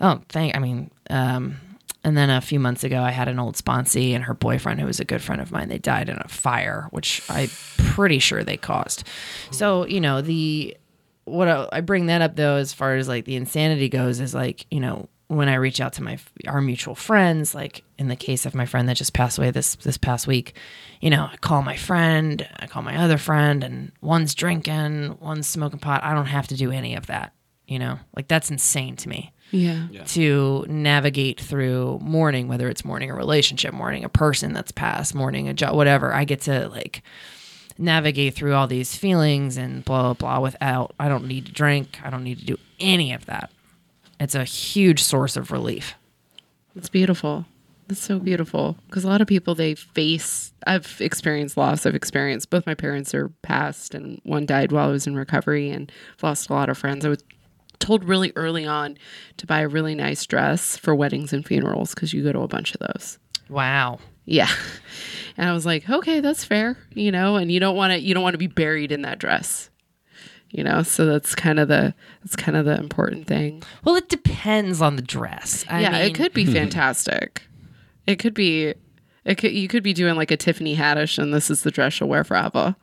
[0.00, 1.56] oh thank i mean um
[2.04, 4.86] and then a few months ago, I had an old sponsee and her boyfriend, who
[4.86, 5.68] was a good friend of mine.
[5.68, 9.04] They died in a fire, which I'm pretty sure they caused.
[9.52, 10.76] So you know the
[11.24, 14.34] what I, I bring that up though, as far as like the insanity goes, is
[14.34, 18.16] like you know when I reach out to my our mutual friends, like in the
[18.16, 20.54] case of my friend that just passed away this this past week,
[21.00, 25.46] you know, I call my friend, I call my other friend, and one's drinking, one's
[25.46, 26.04] smoking pot.
[26.04, 27.32] I don't have to do any of that.
[27.66, 29.86] You know, like that's insane to me Yeah.
[30.08, 35.48] to navigate through mourning, whether it's mourning a relationship, mourning a person that's passed, mourning
[35.48, 36.12] a job, whatever.
[36.12, 37.02] I get to like
[37.78, 41.98] navigate through all these feelings and blah blah blah without I don't need to drink.
[42.04, 43.50] I don't need to do any of that.
[44.22, 45.96] It's a huge source of relief.
[46.76, 47.44] It's beautiful.
[47.88, 50.52] It's so beautiful because a lot of people they face.
[50.64, 51.84] I've experienced loss.
[51.84, 55.70] I've experienced both my parents are passed, and one died while I was in recovery,
[55.70, 57.04] and I've lost a lot of friends.
[57.04, 57.24] I was
[57.80, 58.96] told really early on
[59.38, 62.48] to buy a really nice dress for weddings and funerals because you go to a
[62.48, 63.18] bunch of those.
[63.48, 63.98] Wow.
[64.24, 64.50] Yeah.
[65.38, 68.12] And I was like, okay, that's fair, you know, and you don't want to you
[68.12, 69.70] don't want to be buried in that dress.
[70.52, 73.62] You know, so that's kind of the that's kind of the important thing.
[73.84, 75.64] Well, it depends on the dress.
[75.68, 76.52] I yeah, mean, it could be hmm.
[76.52, 77.42] fantastic.
[78.06, 78.74] It could be
[79.24, 81.98] it could you could be doing like a Tiffany Haddish and this is the dress
[81.98, 82.76] you'll wear forever.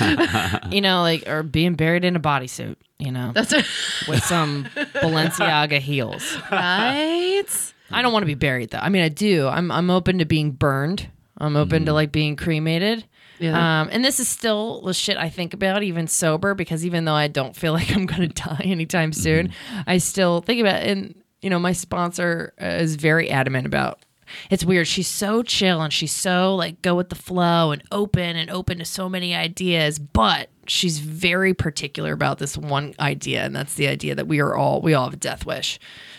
[0.70, 3.52] you know, like or being buried in a bodysuit, you know, That's
[4.08, 6.36] with some Balenciaga heels.
[6.50, 7.44] right.
[7.90, 8.78] I don't want to be buried though.
[8.78, 9.48] I mean, I do.
[9.48, 11.08] I'm I'm open to being burned.
[11.38, 11.96] I'm open to hmm.
[11.96, 13.06] like being cremated.
[13.38, 13.80] Yeah.
[13.80, 17.14] Um, and this is still the shit I think about even sober because even though
[17.14, 19.52] I don't feel like I'm gonna die anytime soon,
[19.86, 20.88] I still think about it.
[20.88, 24.03] And you know, my sponsor uh, is very adamant about.
[24.50, 24.86] It's weird.
[24.86, 28.78] She's so chill and she's so like go with the flow and open and open
[28.78, 33.86] to so many ideas, but she's very particular about this one idea, and that's the
[33.86, 35.78] idea that we are all we all have a death wish,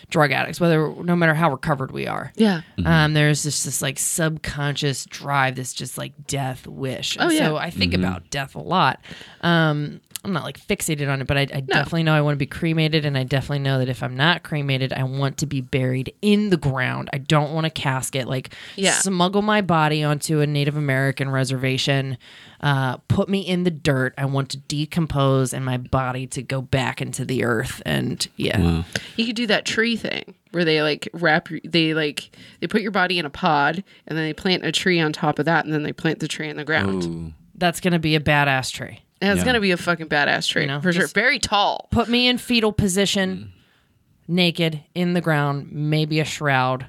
[0.10, 2.32] drug addicts, whether no matter how recovered we are.
[2.36, 2.62] Yeah.
[2.86, 7.18] Um, there's just this like subconscious drive, this just like death wish.
[7.20, 7.40] Oh, yeah.
[7.40, 9.00] So I think about death a lot.
[9.42, 12.40] Um, I'm not like fixated on it, but I, I definitely know I want to
[12.40, 15.62] be cremated, and I definitely know that if I'm not cremated, I want to be
[15.62, 17.10] buried in the ground.
[17.14, 18.28] I don't want a casket.
[18.28, 18.92] Like Yeah.
[18.92, 22.18] smuggle my body onto a Native American reservation,
[22.62, 24.14] uh, put me in the dirt.
[24.18, 27.82] I want to decompose and my body to go back into the earth.
[27.86, 28.86] And yeah, Wow.
[29.16, 32.82] You could do that tree thing where they like wrap your- they like they put
[32.82, 35.66] your body in a pod and then they plant a tree on top of that
[35.66, 37.04] and then they plant the tree in the ground.
[37.04, 37.34] Ooh.
[37.58, 39.00] that's gonna be a badass tree.
[39.22, 39.46] And it's Yeah.
[39.46, 41.04] gonna be a fucking badass tree You know, for sure.
[41.04, 41.88] just- Very tall.
[41.92, 44.34] put me in fetal position, mm.
[44.34, 46.88] naked in the ground, maybe a shroud.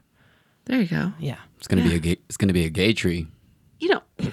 [0.66, 1.12] There you go.
[1.20, 1.36] Yeah.
[1.58, 2.16] It's gonna be a gay.
[2.28, 3.26] It's gonna be a gay tree.
[3.78, 4.02] You know,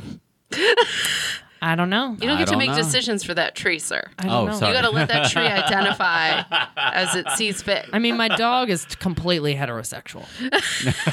[1.66, 2.12] I don't know.
[2.12, 2.76] you don't I get to don't make know.
[2.76, 4.04] decisions for that tree, sir.
[4.20, 4.54] I don't Oh, know.
[4.60, 4.74] sorry.
[4.76, 6.44] You got to let that tree identify
[6.76, 7.86] as it sees fit.
[7.94, 10.26] I mean, my dog is completely heterosexual.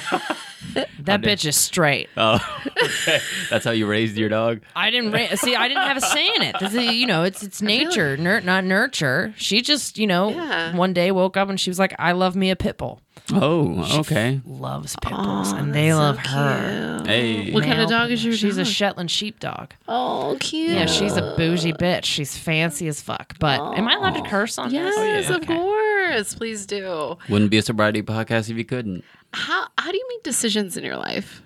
[1.01, 2.09] that bitch is straight.
[2.17, 2.39] Oh,
[2.83, 3.21] okay.
[3.49, 4.61] That's how you raised your dog.
[4.77, 5.55] I didn't ra- see.
[5.57, 6.57] I didn't have a say in it.
[6.61, 9.33] This is, you know, it's it's nature, nur- not nurture.
[9.37, 10.77] She just, you know, Yeah.
[10.77, 13.01] one day woke up and she was like, "I love me a pit bull."
[13.33, 14.40] Oh, okay.
[14.45, 17.03] Loves pit bulls, and they love her.
[17.05, 17.53] Hey.
[17.53, 18.73] What kind of dog is your She's a dog?
[18.73, 19.71] Shetland sheepdog.
[19.88, 20.71] Oh, cute.
[20.73, 22.05] Yeah, she's a bougie bitch.
[22.05, 23.35] She's fancy as fuck.
[23.38, 25.31] But am I allowed to curse on Yes, oh, this?
[25.31, 26.35] of course.
[26.35, 27.16] Please do.
[27.29, 29.05] Wouldn't be a sobriety podcast if you couldn't.
[29.33, 31.43] How how do you make decisions in your life?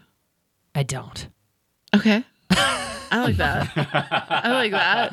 [0.74, 1.28] I don't.
[1.94, 2.24] Okay.
[2.56, 3.70] I like that.
[3.76, 5.12] I like that.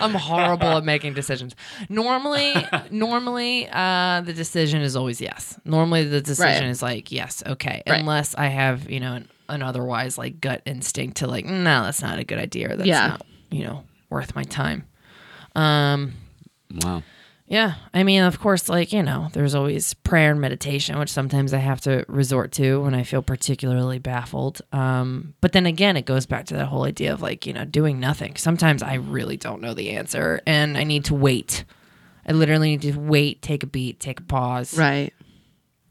[0.00, 1.54] I'm horrible at making decisions.
[1.88, 2.54] Normally,
[2.90, 5.58] normally, uh, the decision is always yes.
[5.64, 6.70] Normally, the decision Right.
[6.70, 8.00] is like yes, okay, Right.
[8.00, 12.00] unless I have you know an, an otherwise like gut instinct to like no, that's
[12.02, 13.08] not a good idea or that's Yeah.
[13.08, 14.84] not you know worth my time.
[15.54, 16.14] Um,
[16.82, 17.02] Wow.
[17.46, 17.74] Yeah.
[17.92, 21.58] I mean, of course, like, you know, there's always prayer and meditation, which sometimes I
[21.58, 24.62] have to resort to when I feel particularly baffled.
[24.72, 27.64] Um, but then again, it goes back to that whole idea of like, you know,
[27.66, 28.36] doing nothing.
[28.36, 31.64] Sometimes I really don't know the answer and I need to wait.
[32.26, 34.78] I literally need to wait, take a beat, take a pause.
[34.78, 35.12] Right.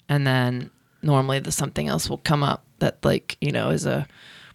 [0.10, 0.72] And then
[1.04, 4.08] normally the something else will come up that like, you know, is a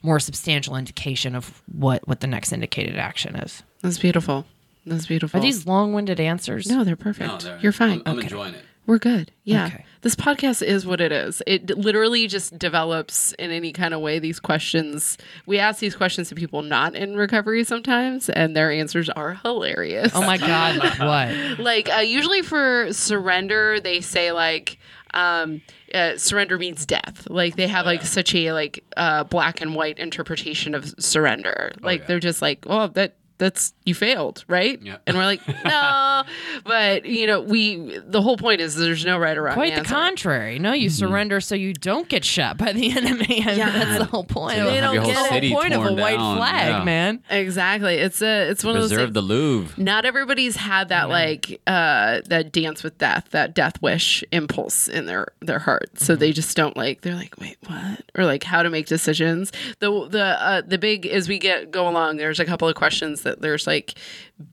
[0.03, 3.63] more substantial indication of what what the next indicated action is.
[3.83, 4.47] That's beautiful.
[4.89, 5.39] That's beautiful.
[5.39, 6.67] Are these long-winded answers?
[6.69, 7.51] No, they're perfect.
[7.61, 8.03] You're fine.
[8.07, 8.25] I'm, I'm Okay.
[8.27, 8.65] enjoying it.
[8.87, 9.31] We're good.
[9.45, 9.67] Yeah.
[9.67, 9.85] Okay.
[10.01, 11.43] This podcast is what it is.
[11.47, 14.19] It d- literally just develops in any kind of way.
[14.19, 19.11] These questions, we ask these questions to people not in recovery sometimes, and their answers
[19.11, 20.13] are hilarious.
[20.15, 21.59] Oh my god, like what?
[21.59, 24.79] like uh, usually for surrender they say like
[25.15, 25.61] um
[25.95, 29.99] uh, surrender means death like they have like such a like uh black and white
[29.99, 32.07] interpretation of surrender like yeah.
[32.07, 34.81] they're just like oh that that's you failed, right?
[34.83, 34.99] Yeah.
[35.07, 36.25] And we're like, no,
[36.65, 39.55] but you know, we the whole point is there's no right or wrong.
[39.55, 40.59] Quite the contrary.
[40.59, 43.43] No, you surrender so you don't get shot by the enemy.
[43.43, 43.71] I mean, Yeah.
[43.71, 44.57] that's the whole point.
[44.59, 46.37] So they don't have your don't whole get the whole point of a white down.
[46.37, 46.85] flag, Yeah.
[46.85, 47.23] man.
[47.31, 47.95] Exactly.
[47.97, 49.83] It's a it's one of those Preserve things- the Louvre.
[49.83, 55.07] not everybody's had that like uh that dance with death that death wish impulse in
[55.07, 56.21] their their heart so Mm-hmm.
[56.21, 60.09] they just don't like they're like wait what or like how to make decisions the
[60.09, 63.41] the uh the big as we get go along there's a couple of questions that
[63.41, 63.95] there's like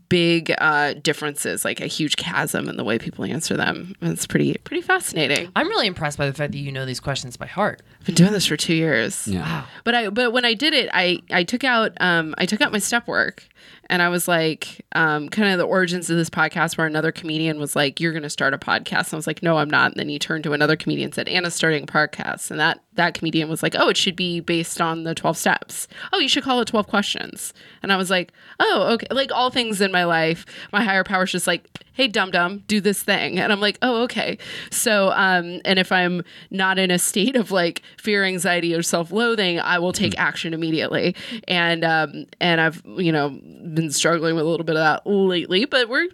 [0.10, 3.96] big uh differences like a huge chasm in the way people answer them.
[4.02, 5.52] It's pretty pretty fascinating.
[5.56, 7.82] I'm really impressed by the fact that you know these questions by heart.
[8.00, 9.28] i've been doing this for two years.
[9.28, 9.66] Yeah.
[9.84, 12.72] but I but when I did it, I I took out um I took out
[12.72, 13.48] my step work
[13.90, 17.60] and I was like um kind of the origins of this podcast where another comedian
[17.60, 19.08] was like you're going to start a podcast.
[19.08, 19.92] And I was like no I'm not.
[19.92, 22.52] And then he turned to another comedian and said Anna's starting a podcast.
[22.52, 25.88] And that that comedian was like oh it should be based on the 12 steps.
[26.14, 27.54] Oh you should call it 12 questions.
[27.84, 29.08] And I was like oh okay.
[29.12, 32.82] Like all things in my life my higher power's just like hey dum dum do
[32.82, 33.40] this thing.
[33.40, 34.38] And i'm like oh okay.
[34.72, 39.60] So um and if i'm not in a state of like fear anxiety or self-loathing
[39.60, 41.16] i will take action immediately.
[41.48, 45.66] And um and i've you know been struggling with a little bit of that lately
[45.66, 46.08] but we're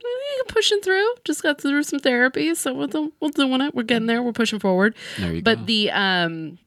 [0.48, 1.08] pushing through.
[1.24, 3.76] Just got through some therapy so we're, we're doing it.
[3.76, 4.22] We're getting there.
[4.22, 4.96] We're pushing forward.
[5.17, 5.65] There you but go.
[5.65, 6.58] the um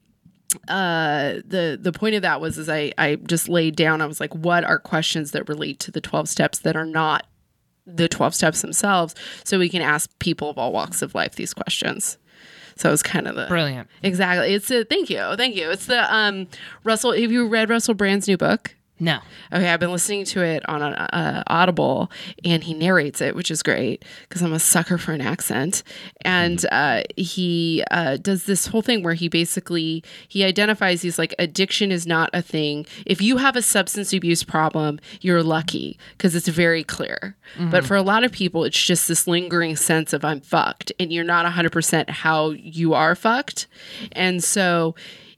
[0.69, 4.21] uh the the point of that was is I I just laid down I was
[4.21, 7.27] like what are questions that relate to the 12 steps that are not
[7.87, 11.53] the 12 steps themselves so we can ask people of all walks of life these
[11.53, 12.19] questions.
[12.77, 13.89] So it was kind of the Brilliant.
[14.03, 14.55] exactly.
[14.55, 15.71] It's a thank you thank you.
[15.71, 16.47] It's the um
[16.85, 19.19] russell have you read russell brand's new book No.
[19.53, 22.13] Okay, I've been listening to it on an uh, Audible,
[22.45, 25.83] and he narrates it, which is great because I'm a sucker for an accent.
[26.21, 31.35] And uh, he uh, does this whole thing where he basically he identifies he's like
[31.41, 32.87] addiction is not a thing.
[33.05, 37.37] If you have a substance abuse problem, you're lucky because it's very clear.
[37.71, 41.13] But for a lot of people, it's just this lingering sense of I'm fucked, and
[41.13, 43.67] you're not 100% how you are fucked.
[44.13, 44.95] And so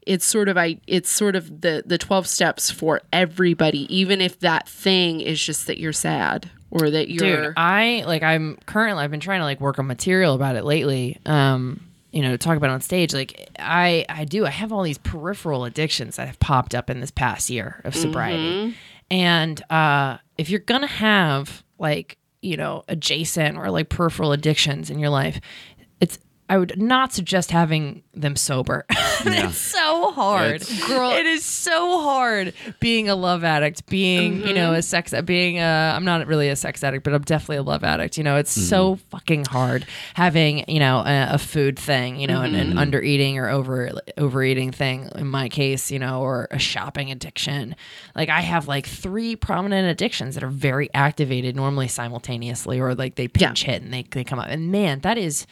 [0.07, 4.39] it's sort of I it's sort of the the 12 steps for everybody even if
[4.39, 9.03] that thing is just that you're sad or that you're Dude, I like I'm currently
[9.03, 11.17] I've been trying to like work on material about it lately.
[11.25, 13.13] Um, you know, talk about it on stage.
[13.13, 14.45] Like I I do.
[14.45, 17.95] I have all these peripheral addictions that have popped up in this past year of
[17.95, 18.75] sobriety.
[19.11, 24.99] And uh if you're gonna have like, you know, adjacent or like peripheral addictions in
[24.99, 25.39] your life,
[26.49, 28.85] I would not suggest having them sober.
[28.89, 30.55] it's so hard.
[30.55, 34.79] It's- Girl- it is so hard being a love addict, being, you know, mm-hmm.
[34.79, 37.83] a sex being a I'm not really a sex addict, but I'm definitely a love
[37.83, 38.17] addict.
[38.17, 38.67] You know, it's mm-hmm.
[38.67, 42.77] so fucking hard having, you know, a, a food thing, you know, an, an mm-hmm.
[42.77, 47.75] under eating or over overeating thing in my case, you know, or a shopping addiction.
[48.15, 53.15] Like I have like three prominent addictions that are very activated normally simultaneously or like
[53.15, 54.47] they pinch hit and they, they come up.
[54.49, 55.45] And man, that is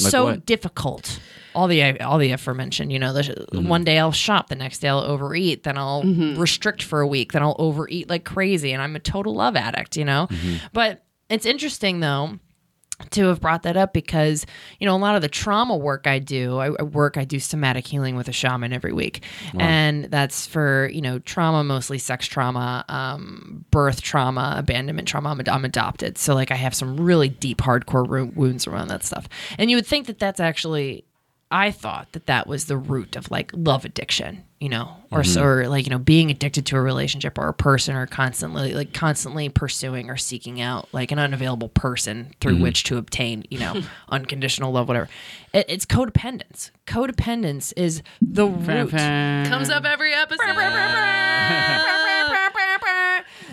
[0.00, 0.46] Like so what?
[0.46, 1.20] difficult.
[1.54, 3.68] All the all the aforementioned, you know, the, Mm-hmm.
[3.68, 6.02] one day I'll shop, the next day I'll overeat, then I'll
[6.36, 9.96] restrict for a week, then I'll overeat like crazy, and I'm a total love addict,
[9.96, 10.28] you know.
[10.30, 10.66] Mm-hmm.
[10.72, 12.38] But it's interesting though
[13.10, 14.44] to have brought that up because
[14.80, 17.86] you know a lot of the trauma work I do, I, work, I do somatic
[17.86, 19.22] healing with a shaman every week,
[19.58, 25.30] and that's for you know trauma, mostly sex trauma, um, birth trauma, abandonment trauma.
[25.30, 29.04] I'm, I'm adopted, so like I have some really deep, hardcore ro- wounds around that
[29.04, 31.04] stuff, and you would think that that's actually.
[31.50, 35.40] I thought that that was the root of like love addiction, you know, or so,
[35.40, 35.48] mm-hmm.
[35.48, 38.92] or like you know being addicted to a relationship or a person, or constantly like
[38.92, 42.64] constantly pursuing or seeking out like an unavailable person through mm-hmm.
[42.64, 45.08] which to obtain you know unconditional love, whatever.
[45.52, 46.70] It, it's codependence.
[46.86, 48.90] Codependence is the root.
[48.90, 50.48] comes up every episode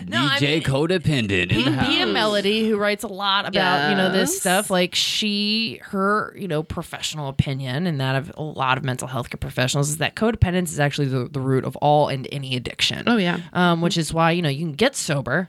[0.08, 2.06] No, I DJ mean- codependent in the Pia.
[2.06, 6.62] Mellody, who writes a lot about you know this stuff, like she, her you know
[6.62, 10.68] professional opinion and that of a lot of mental health care professionals is that codependence
[10.68, 13.04] is actually the, the root of all and any addiction.
[13.06, 13.40] Oh, yeah.
[13.52, 15.48] um, which is why you know you can get sober.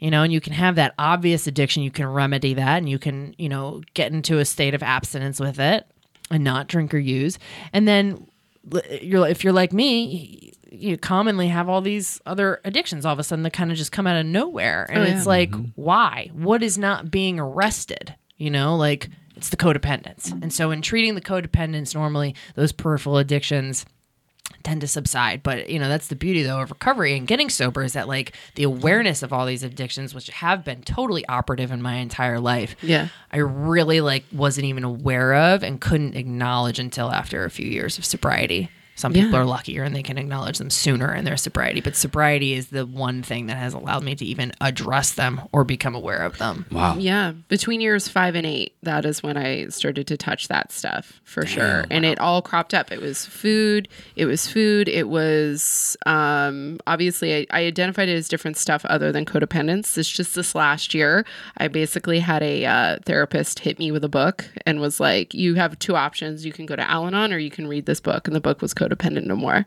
[0.00, 1.82] You know, and you can have that obvious addiction.
[1.82, 5.40] You can remedy that, and you can, you know, get into a state of abstinence
[5.40, 5.88] with it,
[6.30, 7.36] and not drink or use.
[7.72, 8.28] And then,
[9.02, 13.24] you're if you're like me, you commonly have all these other addictions all of a
[13.24, 15.16] sudden that kind of just come out of nowhere, and Oh, yeah.
[15.16, 15.70] it's like, mm-hmm.
[15.76, 16.30] why?
[16.32, 18.14] What is not being arrested?
[18.36, 20.30] You know, like it's the codependence.
[20.42, 23.84] And so, in treating the codependence, normally those peripheral addictions
[24.62, 25.42] tend to subside.
[25.42, 28.32] But you know, that's the beauty though of recovery and getting sober is that like
[28.54, 32.74] the awareness of all these addictions, which have been totally operative in my entire life.
[32.82, 33.08] Yeah.
[33.32, 37.98] I really like wasn't even aware of and couldn't acknowledge until after a few years
[37.98, 38.70] of sobriety.
[38.98, 42.54] Some people are luckier and they can acknowledge them sooner in their sobriety, but sobriety
[42.54, 46.18] is the one thing that has allowed me to even address them or become aware
[46.18, 46.66] of them.
[46.72, 46.96] Wow.
[46.98, 51.20] Yeah, between years five and eight, that is when I started to touch that stuff
[51.22, 52.90] for sure, and it all cropped up.
[52.90, 58.26] It was food, it was food, it was um, obviously I, I identified it as
[58.26, 59.96] different stuff other than codependence.
[59.96, 61.24] It's just this last year,
[61.58, 65.54] I basically had a uh, therapist hit me with a book and was like, "You
[65.54, 66.44] have two options.
[66.44, 68.74] You can go to Al-Anon or you can read this book." And the book was
[68.88, 69.66] Codependent No More,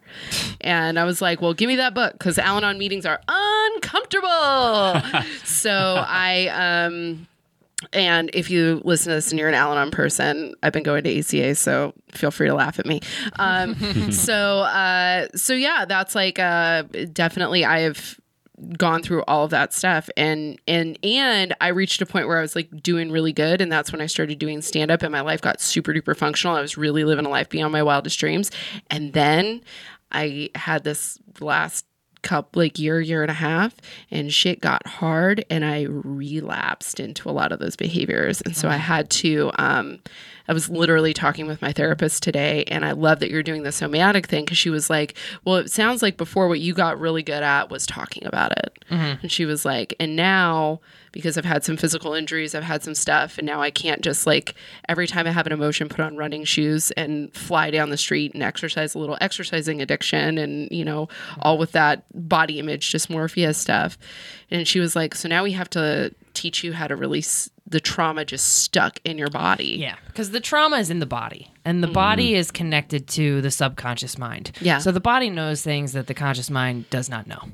[0.61, 5.01] and I was like, "Well, give me that book because Al-Anon meetings are uncomfortable."
[5.43, 7.27] so I um
[7.93, 11.03] and if you listen to this and you're an Al Anon person, I've been going
[11.03, 13.01] to ACA, so feel free to laugh at me.
[13.39, 13.75] Um,
[14.11, 18.19] so, uh, so yeah, that's like uh, definitely I have
[18.77, 22.41] gone through all of that stuff and and and I reached a point where I
[22.41, 25.21] was like doing really good and that's when I started doing stand up and my
[25.21, 26.55] life got super duper functional.
[26.55, 28.51] I was really living a life beyond my wildest dreams.
[28.89, 29.61] And then
[30.11, 31.85] I had this last
[32.21, 33.75] couple like year year and a half
[34.11, 38.69] and shit got hard and i relapsed into a lot of those behaviors and so
[38.69, 39.99] i had to um
[40.47, 43.71] i was literally talking with my therapist today and i love that you're doing the
[43.71, 47.23] somatic thing because she was like well it sounds like before what you got really
[47.23, 49.19] good at was talking about it mm-hmm.
[49.21, 50.79] and she was like and now
[51.11, 54.25] because I've had some physical injuries, I've had some stuff, and now I can't just
[54.25, 54.55] like
[54.87, 58.33] every time I have an emotion, put on running shoes and fly down the street
[58.33, 63.53] and exercise a little exercising addiction and, you know, all with that body image dysmorphia
[63.53, 63.97] stuff.
[64.49, 67.79] And she was like, So now we have to teach you how to release the
[67.79, 69.77] trauma just stuck in your body.
[69.79, 73.49] Yeah, because the trauma is in the body, and the body is connected to the
[73.51, 74.51] subconscious mind.
[74.61, 74.77] Yeah.
[74.77, 77.49] So the body knows things that the conscious mind does not know,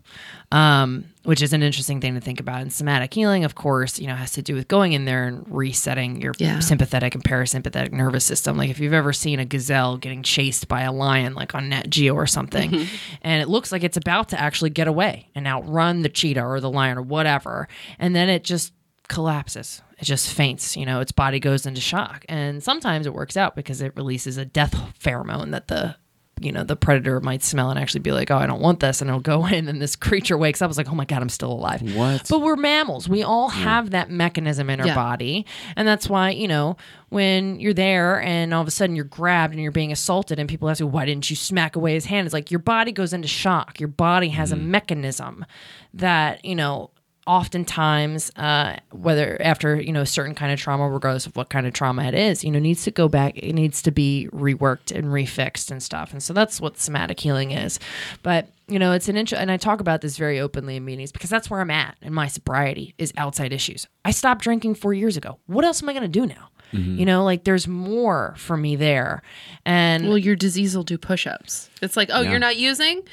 [0.52, 2.62] um, which is an interesting thing to think about.
[2.62, 5.46] And somatic healing, of course, you know, has to do with going in there and
[5.48, 6.60] resetting your Yeah.
[6.60, 8.58] sympathetic and parasympathetic nervous system.
[8.58, 11.90] Like if you've ever seen a gazelle getting chased by a lion, like on Nat
[11.90, 12.88] Geo or something,
[13.22, 16.60] and it looks like it's about to actually get away and outrun the cheetah or
[16.60, 17.68] the lion or whatever,
[18.00, 18.74] and then it just
[19.08, 19.82] collapses.
[20.00, 22.26] It just faints, you know, its body goes into shock.
[22.30, 25.96] And sometimes it works out because it releases a death pheromone that the
[26.40, 29.02] you know, the predator might smell and actually be like, "Oh, I don't want this,"
[29.02, 30.70] and it'll go in, and this creature wakes up.
[30.70, 32.28] It's like, "Oh my god, I'm still alive." What?
[32.30, 33.10] But we're mammals.
[33.10, 34.96] We all have that mechanism in our Yeah.
[34.96, 36.78] body, and that's why you know
[37.10, 40.48] when you're there and all of a sudden you're grabbed and you're being assaulted, and
[40.48, 43.14] people ask you, "Why didn't you smack away his hand?" It's like your body goes
[43.14, 43.80] into shock.
[43.80, 44.72] Your body has a mm-hmm.
[44.72, 45.46] mechanism
[45.94, 46.92] that you know
[47.28, 51.68] oftentimes uh, whether after you know a certain kind of trauma regardless of what kind
[51.68, 54.96] of trauma it is you know needs to go back it needs to be reworked
[54.96, 57.80] and refixed and stuff and so that's what somatic healing is
[58.24, 61.12] but you know it's an int- and i talk about this very openly in meetings
[61.12, 64.94] because that's where i'm at in my sobriety is outside issues i stopped drinking four
[64.94, 68.34] years ago what else am i going to do now you know like there's more
[68.38, 69.22] for me there
[69.66, 71.70] and Well, your disease will do push ups.
[71.82, 72.32] It's like, oh, Yeah.
[72.32, 73.04] you're not using?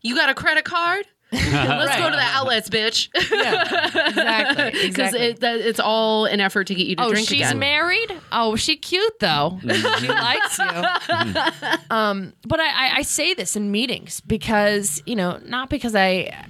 [0.00, 1.06] You got a credit card?
[1.32, 3.08] Let's go to the outlets, bitch.
[3.14, 7.40] exactly Because exactly it, it's all an effort to get you to Oh, drink she's
[7.46, 7.58] again.
[7.58, 8.20] married.
[8.30, 9.58] Oh, she cute though.
[9.62, 10.64] she likes you.
[11.90, 16.46] um, but I, I, I say this in meetings because you know, not because I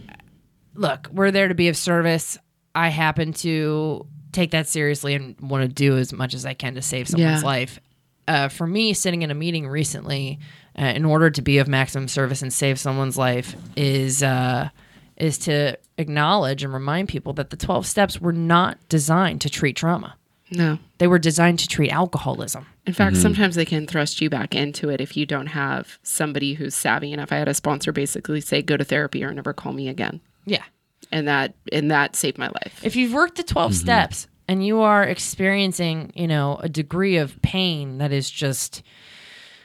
[0.74, 1.08] look.
[1.12, 2.38] We're there to be of service.
[2.74, 6.74] I happen to take that seriously and want to do as much as I can
[6.74, 7.46] to save someone's Yeah.
[7.46, 7.78] life.
[8.26, 10.38] Uh, for me, sitting in a meeting recently,
[10.78, 14.68] uh, in order to be of maximum service and save someone's life, is uh,
[15.16, 19.76] is to acknowledge and remind people that the twelve steps were not designed to treat
[19.76, 20.16] trauma.
[20.50, 20.78] no.
[20.98, 22.66] They were designed to treat alcoholism.
[22.86, 26.54] In fact, sometimes they can thrust you back into it if you don't have somebody
[26.54, 27.32] who's savvy enough.
[27.32, 30.62] I had a sponsor basically say, "Go to therapy or never call me again," Yeah.
[31.10, 32.80] and that and that saved my life.
[32.84, 37.40] If you've worked the 12 steps and you are experiencing, you know, a degree of
[37.42, 38.82] pain that is just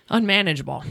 [0.09, 0.83] unmanageable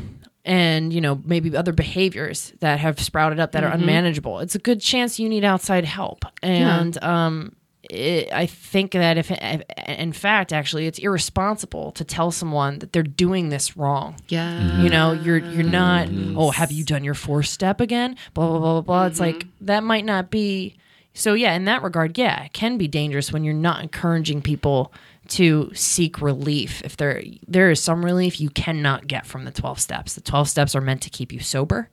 [0.44, 3.80] and, you know, maybe other behaviors that have sprouted up that are mm-hmm.
[3.80, 6.24] unmanageable, it's a good chance you need outside help.
[6.42, 7.56] And um
[7.90, 12.92] it, I think that if, if, in fact, actually, it's irresponsible to tell someone that
[12.92, 14.16] they're doing this wrong.
[14.28, 16.08] yeah, You know, you're you're not.
[16.08, 16.38] Mm-hmm.
[16.38, 18.16] Oh, have you done your four step again?
[18.34, 19.06] Blah blah blah blah blah.
[19.06, 19.66] It's like mm-hmm.
[19.66, 20.76] that might not be.
[21.14, 24.92] So yeah, in that regard, yeah, it can be dangerous when you're not encouraging people
[25.30, 26.82] to seek relief.
[26.84, 30.14] If there there is some relief you cannot get from the twelve steps.
[30.14, 31.90] The twelve steps are meant to keep you sober.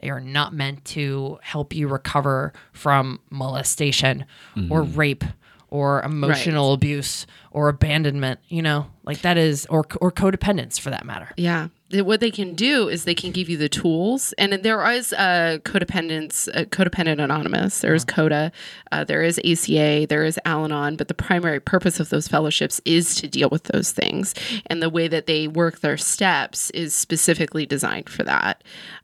[0.00, 4.24] They are not meant to help you recover from molestation
[4.70, 4.96] or mm.
[4.96, 5.24] rape
[5.68, 8.40] or emotional abuse or abandonment.
[8.48, 11.30] You know, like that is or or codependence for that matter.
[11.36, 11.68] yeah.
[11.92, 15.58] What they can do is they can give you the tools, and there is uh,
[15.64, 17.80] codependence, uh, codependent anonymous.
[17.80, 18.52] There is Coda,
[18.92, 23.16] uh, there is ACA, there is Al-Anon, but the primary purpose of those fellowships is
[23.16, 24.34] to deal with those things,
[24.66, 28.62] and the way that they work their steps is specifically designed for that.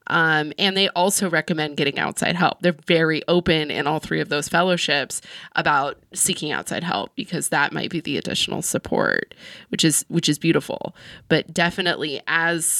[0.09, 2.61] Um, and they also recommend getting outside help.
[2.61, 5.21] They're very open in all three of those fellowships
[5.57, 9.35] about seeking outside help because that might be the additional support,
[9.71, 10.95] which is which is beautiful.
[11.29, 12.76] But definitely, as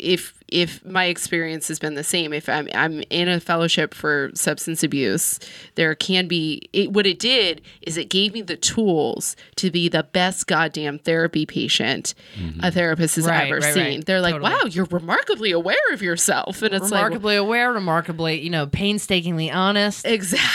[0.00, 4.30] if if my experience has been the same if i'm i'm in a fellowship for
[4.34, 5.38] substance abuse
[5.74, 9.88] there can be it, what it did is it gave me the tools to be
[9.88, 12.60] the best goddamn therapy patient mm-hmm.
[12.62, 14.06] a therapist has Right, ever right, seen right.
[14.06, 14.50] they're like Totally.
[14.52, 20.06] wow you're remarkably aware of yourself and it's remarkably aware, remarkably, you know, painstakingly honest.
[20.06, 20.46] exactly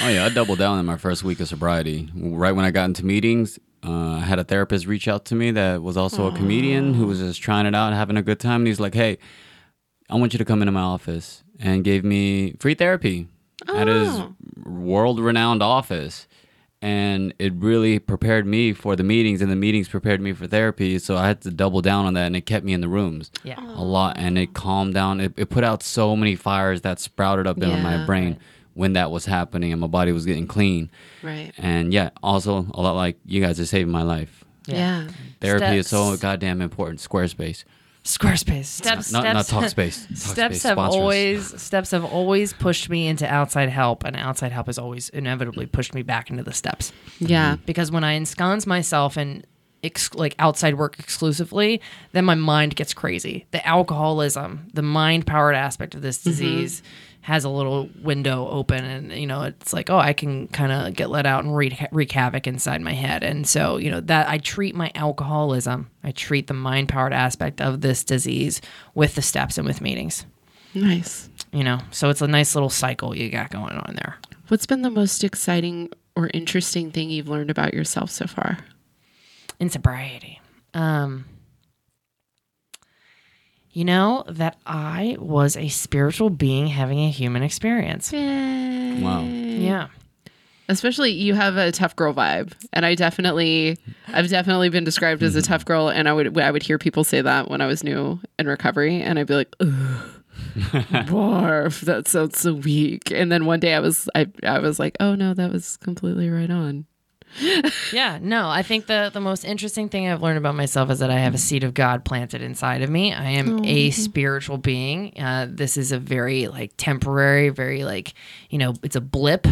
[0.00, 2.10] Oh yeah, I doubled down in my first week of sobriety.
[2.14, 5.50] Right when I got into meetings, uh, I had a therapist reach out to me
[5.52, 8.60] that was also a comedian who was just trying it out, having a good time.
[8.62, 9.18] And he's like, "Hey,
[10.10, 13.26] I want you to come into my office," and gave me free therapy
[13.68, 14.34] at his Oh.
[14.64, 16.26] world-renowned office.
[16.84, 20.98] And it really prepared me for the meetings, and the meetings prepared me for therapy.
[20.98, 23.30] So I had to double down on that, and it kept me in the rooms
[23.44, 23.60] Yeah.
[23.60, 25.20] a lot, and it calmed down.
[25.20, 28.04] It, it put out so many fires that sprouted up in my Yeah.
[28.06, 28.36] brain
[28.74, 30.90] when that was happening, and my body was getting clean.
[31.22, 34.44] right And yeah, also a lot like you guys are saving my life.
[34.66, 35.08] yeah,
[35.40, 37.00] Therapy is so goddamn important.
[37.00, 37.64] Squarespace,
[38.04, 38.64] Squarespace.
[38.64, 39.12] Steps.
[39.12, 39.74] not, not steps.
[39.74, 40.16] Talkspace.
[40.16, 41.00] steps Talkspace have sponsors.
[41.00, 45.66] always steps have always pushed me into outside help and outside help has always inevitably
[45.66, 47.64] pushed me back into the steps yeah mm-hmm.
[47.64, 49.44] because when i ensconce myself in
[49.84, 55.54] ex- like outside work exclusively then my mind gets crazy the alcoholism the mind powered
[55.54, 56.30] aspect of this mm-hmm.
[56.30, 56.82] disease
[57.22, 60.92] has a little window open and you know it's like oh i can kind of
[60.94, 63.22] get let out and wreak, wreak havoc inside my head.
[63.22, 67.60] And so you know that i treat my alcoholism i treat the mind powered aspect
[67.60, 68.60] of this disease
[68.94, 70.26] with the steps and with meetings.
[70.74, 71.30] Nice.
[71.52, 74.16] You know so it's a nice little cycle you got going on there.
[74.48, 78.58] What's been the most exciting or interesting thing you've learned about yourself so far?
[79.60, 80.40] In sobriety.
[80.74, 81.26] Um
[83.72, 88.12] you know that i was a spiritual being having a human experience.
[88.12, 89.22] Wow.
[89.22, 89.88] yeah.
[90.68, 92.52] Especially you have a tough girl vibe.
[92.72, 95.52] And i definitely i've definitely been described as a mm-hmm.
[95.52, 98.20] tough girl and i would i would hear people say that when i was new
[98.38, 99.68] in recovery and i'd be like Ugh,
[101.08, 103.10] barf that sounds so weak.
[103.10, 106.30] And then one day i was i, I was like oh no that was completely
[106.30, 106.86] right on
[107.92, 111.10] yeah no i think the the most interesting thing i've learned about myself is that
[111.10, 113.12] i have a seed of god planted inside of me.
[113.12, 115.18] I am a spiritual being.
[115.18, 118.14] Uh, this is a very like temporary very like
[118.50, 119.46] you know it's a blip.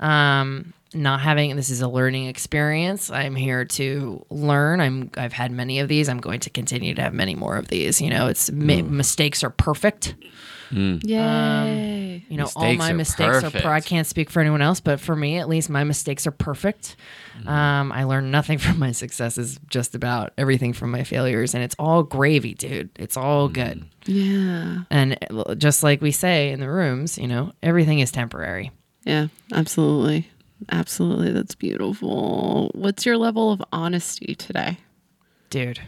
[0.00, 3.10] Um not having this is a learning experience.
[3.10, 4.80] I'm here to learn.
[4.80, 6.08] I'm i've had many of these.
[6.08, 8.00] I'm going to continue to have many more of these.
[8.00, 10.14] You know it's ma- mistakes are perfect
[10.70, 12.24] yay.
[12.28, 13.64] you know all my are mistakes are perfect.
[13.66, 16.96] i can't speak for anyone else but for me at least my mistakes are perfect.
[17.38, 17.48] Mm-hmm.
[17.48, 21.76] um, i learned nothing from my successes just about everything from my failures and it's
[21.78, 22.90] all gravy dude.
[22.96, 23.84] It's all good.
[24.06, 24.78] Yeah.
[24.90, 28.70] And uh, just like we say in the rooms you know everything is temporary.
[29.04, 30.28] Yeah absolutely.
[30.70, 31.30] Absolutely.
[31.30, 32.70] That's beautiful.
[32.74, 34.78] What's your level of honesty today?
[35.50, 35.80] Dude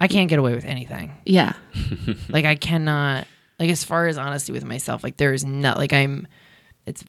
[0.00, 1.14] i can't get away with anything.
[1.24, 1.54] Yeah.
[2.28, 3.26] Like i cannot
[3.58, 6.26] like as far as honesty with myself like there is not like i'm
[6.86, 7.04] it's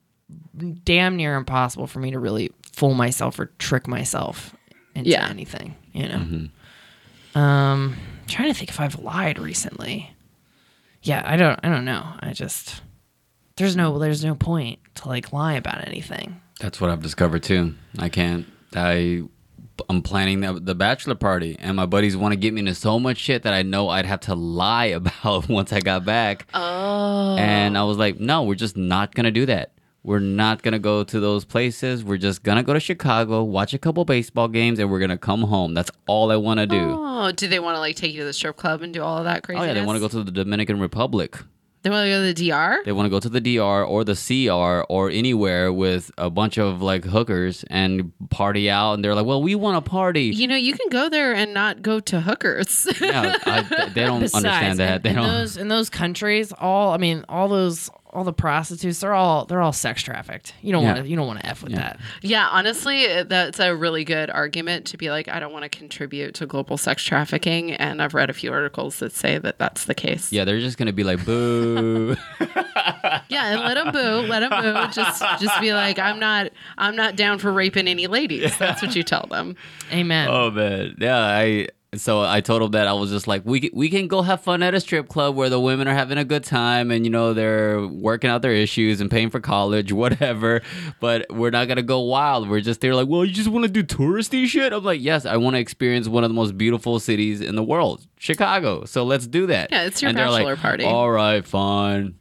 [0.84, 4.56] damn near impossible for me to really fool myself or trick myself
[4.96, 5.28] into Yeah.
[5.30, 7.96] anything you know um
[8.28, 10.12] trying to think if i've lied recently
[11.04, 12.82] yeah i don't i don't know i just
[13.58, 17.76] there's no there's no point to like lie about anything That's what I've discovered too.
[18.00, 18.46] I can't.
[18.74, 19.24] I
[19.90, 23.00] I'm planning the, the bachelor party, and my buddies want to get me into so
[23.00, 26.48] much shit that I know I'd have to lie about once I got back.
[26.54, 29.72] oh And I was like, no, we're just not gonna do that.
[30.04, 32.04] We're not gonna go to those places.
[32.04, 35.42] We're just gonna go to Chicago, watch a couple baseball games, and we're gonna come
[35.42, 35.74] home.
[35.74, 36.96] That's all I want to do.
[36.96, 39.18] Oh, do they want to like take you to the strip club and do all
[39.18, 39.60] of that crazy?
[39.60, 41.38] Oh yeah, they want to go to the Dominican Republic.
[41.86, 42.82] They want to go to the DR.
[42.84, 46.58] They want to go to the DR or the CR or anywhere with a bunch
[46.58, 48.94] of like hookers and party out.
[48.94, 51.54] And they're like, "Well, we want to party." You know, you can go there and
[51.54, 52.88] not go to hookers.
[53.06, 53.62] Yeah, I,
[53.94, 55.04] they don't understand that.
[55.04, 55.28] They in don't.
[55.28, 59.62] those in those countries all i mean all those all the prostitutes they're all they're
[59.62, 60.94] all sex trafficked you don't Yeah.
[60.94, 64.04] want to you don't want to f with that yeah, honestly, uh, that's a really
[64.04, 67.72] good argument to be like, I don't want to contribute to global sex trafficking.
[67.74, 70.32] And I've read a few articles that say that that's the case.
[70.32, 72.16] Yeah, they're just gonna be like, "Boo."
[73.28, 74.92] Yeah, and let them boo, let them boo.
[74.94, 78.56] Just, just be like, I'm not, I'm not down for raping any ladies.
[78.58, 79.56] That's what you tell them.
[79.92, 81.18] amen oh man, yeah.
[81.18, 81.68] I
[82.00, 84.42] so I told him that I was just like, we can, we can go have
[84.42, 87.12] fun at a strip club where the women are having a good time and you
[87.12, 90.62] know they're working out their issues and paying for college, whatever.
[91.00, 92.50] But we're not gonna go wild.
[92.50, 94.74] We're just there like, well, you just want to do touristy shit.
[94.74, 97.64] I'm like, yes, I want to experience one of the most beautiful cities in the
[97.64, 98.86] world, Chicago.
[98.86, 99.72] So let's do that.
[99.72, 100.84] Yeah, it's your And they're like, bachelor party.
[100.86, 102.16] All right, fine.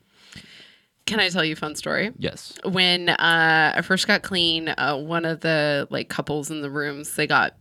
[1.06, 2.12] Can I tell you a fun story?
[2.18, 2.58] Yes.
[2.64, 7.14] when uh, I first got clean, uh, one of the like couples in the rooms
[7.14, 7.56] they got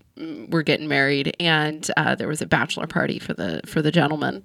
[0.49, 4.43] were getting married, and uh, there was a bachelor party for the for the gentleman,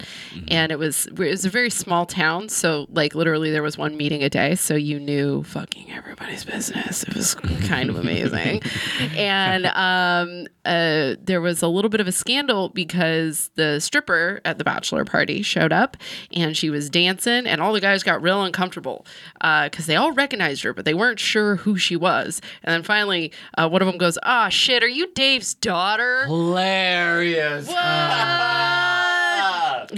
[0.48, 3.96] and it was it was a very small town, so like literally there was one
[3.96, 7.02] meeting a day, so you knew fucking everybody's business.
[7.02, 8.62] It was kind of amazing,
[9.16, 14.56] and um, uh, there was a little bit of a scandal because the stripper at
[14.56, 15.98] the bachelor party showed up,
[16.32, 19.04] and she was dancing, and all the guys got real uncomfortable
[19.34, 22.40] because they all recognized her, but they weren't sure who she was.
[22.62, 27.68] And then finally, uh, one of them goes, "Ah, shit, are you Dave's daughter?" Hilarious.
[27.68, 27.76] What?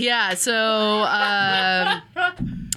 [0.00, 0.34] yeah.
[0.34, 0.54] So
[1.02, 2.02] um,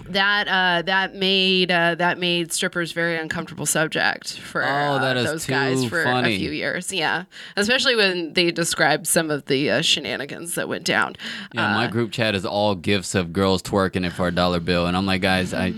[0.10, 5.22] that uh, that made uh, that made strippers very uncomfortable subject for Oh, that uh,
[5.22, 6.36] is those guys for funny.
[6.36, 6.92] a few years.
[6.92, 7.24] Yeah,
[7.56, 11.16] especially when they described some of the uh, shenanigans that went down.
[11.54, 14.88] Yeah, my group chat is all gifs of girls twerking it for a dollar bill,
[14.88, 15.74] and I'm like, guys, I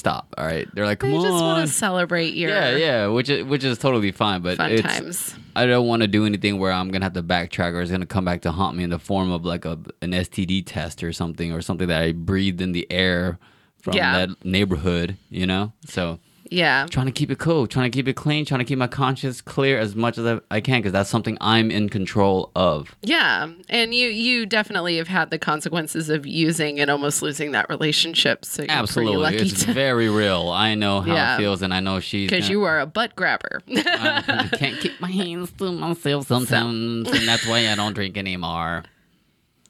[0.00, 0.34] stop.
[0.36, 3.44] All right, they're like, come They just want to celebrate your yeah, yeah, which is
[3.44, 5.34] which is totally fine, but fun it's, times.
[5.54, 8.06] I don't want to do anything where I'm gonna have to backtrack or it's gonna
[8.06, 11.12] come back to haunt me in the form of like a an STD test or
[11.12, 13.38] something or something that I breathed in the air
[13.82, 14.26] from Yeah.
[14.26, 15.72] that neighborhood, you know.
[15.86, 16.18] So
[16.50, 16.86] Yeah.
[16.90, 19.40] trying to keep it cool, trying to keep it clean, trying to keep my conscience
[19.40, 22.94] clear as much as I, can because that's something I'm in control of.
[23.02, 27.68] Yeah, and you you definitely have had the consequences of using and almost losing that
[27.68, 28.44] relationship.
[28.44, 30.48] So you're Absolutely, it's to very real.
[30.50, 31.34] I know how Yeah.
[31.36, 33.62] it feels, and I know she's because gonna- you are a butt grabber.
[33.68, 38.82] I can't keep my hands to myself sometimes, and that's why I don't drink anymore.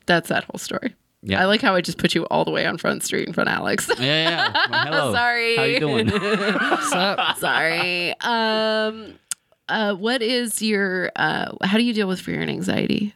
[0.06, 0.94] That's that whole story.
[1.22, 1.42] Yeah.
[1.42, 3.50] I like how I just put you all the way on Front Street in front
[3.50, 3.90] of Alex.
[3.98, 4.66] Yeah, yeah.
[4.70, 5.12] Well, hello.
[5.12, 5.56] Sorry.
[5.56, 6.08] How you doing?
[6.10, 7.36] What's up?
[7.38, 8.14] Sorry.
[8.20, 9.18] Um,
[9.68, 11.12] uh, what is your?
[11.16, 13.14] Uh, how do you deal with fear and anxiety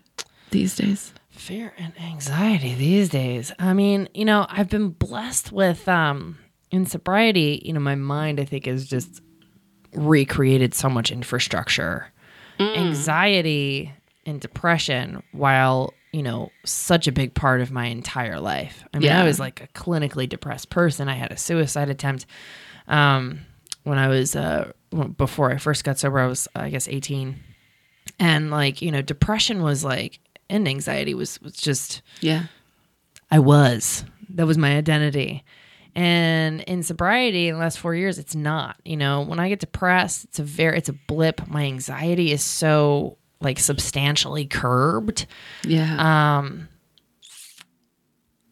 [0.50, 1.12] these days?
[1.30, 3.52] Fear and anxiety these days.
[3.58, 6.38] I mean, you know, I've been blessed with um
[6.70, 9.20] in sobriety, you know, my mind I think has just
[9.94, 12.12] recreated so much infrastructure.
[12.60, 13.92] Anxiety
[14.26, 18.84] and depression while, you know, such a big part of my entire life.
[18.94, 19.20] I mean, Yeah.
[19.22, 21.08] I was like a clinically depressed person.
[21.08, 22.26] I had a suicide attempt
[22.88, 23.40] um
[23.82, 24.72] when I was uh
[25.16, 27.36] before I first got sober, I was I guess 18
[28.20, 32.44] and like you know depression was like and anxiety was was just Yeah.
[33.30, 34.04] i was
[34.36, 35.42] that was my identity
[35.94, 39.60] and in sobriety in the last four years it's not you know when i get
[39.60, 45.26] depressed it's a very it's a blip my anxiety is so like substantially curbed.
[45.64, 46.38] Yeah.
[46.38, 46.68] um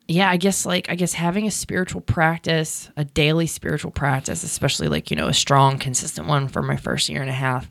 [0.08, 4.88] yeah i guess like i guess having a spiritual practice a daily spiritual practice especially
[4.88, 7.70] like you know a strong consistent one for my first year and a half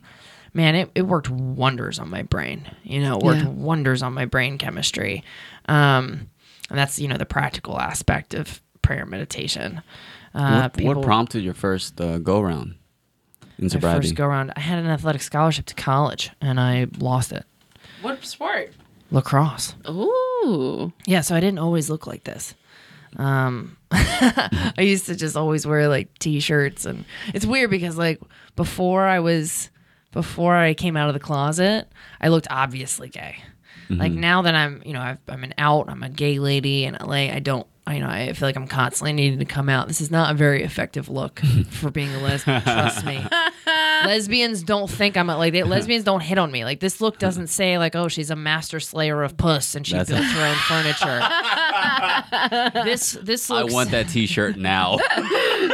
[0.54, 2.66] man it, it worked wonders on my brain.
[2.82, 3.48] You know it worked Yeah.
[3.48, 5.22] wonders on my brain chemistry.
[5.66, 6.28] Um
[6.70, 9.82] and that's you know the practical aspect of prayer meditation.
[10.34, 12.74] Uh what, what prompted your first uh, go round
[13.62, 14.06] in my sobriety?
[14.08, 17.44] first go around i had an athletic scholarship to college and i lost it
[18.02, 18.70] what sport?
[19.10, 20.92] lacrosse Ooh.
[21.06, 22.54] Yeah, so I didn't always look like this.
[23.16, 28.20] Um, I used to just always wear like t-shirts, and it's weird because like
[28.56, 29.70] before I was,
[30.10, 31.86] before I came out of the closet,
[32.20, 33.36] I looked obviously gay.
[33.90, 36.96] Like now that I'm, you know, I've, I'm an out, I'm a gay lady in
[36.98, 37.28] LA.
[37.30, 39.88] I don't, I, you know, I feel like I'm constantly needing to come out.
[39.88, 42.62] This is not a very effective look for being a lesbian.
[42.62, 43.24] Trust me.
[44.04, 46.64] lesbians don't think I'm a, like they, lesbians don't hit on me.
[46.64, 49.94] Like this look doesn't say like, oh, she's a master slayer of puss and she
[49.94, 51.20] That's- built her own furniture.
[52.84, 54.98] this this I want that T-shirt now.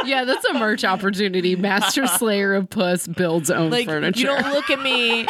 [0.09, 1.55] Yeah, that's a merch opportunity.
[1.55, 4.19] Master Slayer of Puss builds own like furniture.
[4.19, 5.27] you don't look at me.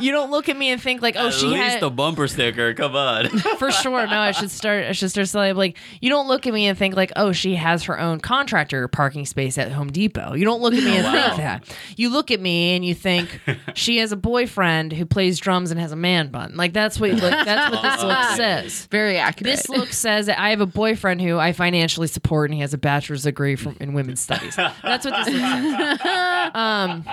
[0.00, 2.26] You don't look at me and think like, oh, At she least had the bumper
[2.26, 2.74] sticker.
[2.74, 3.28] Come on.
[3.58, 4.06] for sure.
[4.06, 4.84] No, I should start.
[4.86, 5.54] I should start selling.
[5.56, 8.88] Like, you don't look at me and think like, oh, she has her own contractor
[8.88, 10.32] parking space at Home Depot.
[10.34, 11.12] You don't look at me and Wow.
[11.26, 11.76] think that.
[11.96, 13.40] You look at me and you think
[13.74, 16.56] she has a boyfriend who plays drums and has a man bun.
[16.56, 17.10] Like that's what.
[17.10, 18.86] Like, that's what this look says.
[18.86, 19.44] Very accurate.
[19.56, 22.74] This look says that I have a boyfriend who I financially support and he has
[22.74, 24.56] a bachelor's degree from in women's studies.
[24.56, 26.00] That's what this says.
[26.54, 27.08] Um,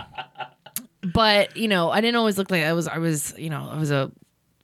[1.14, 2.88] but you know, I didn't always look like I was.
[2.88, 4.12] I was, you know, I was a.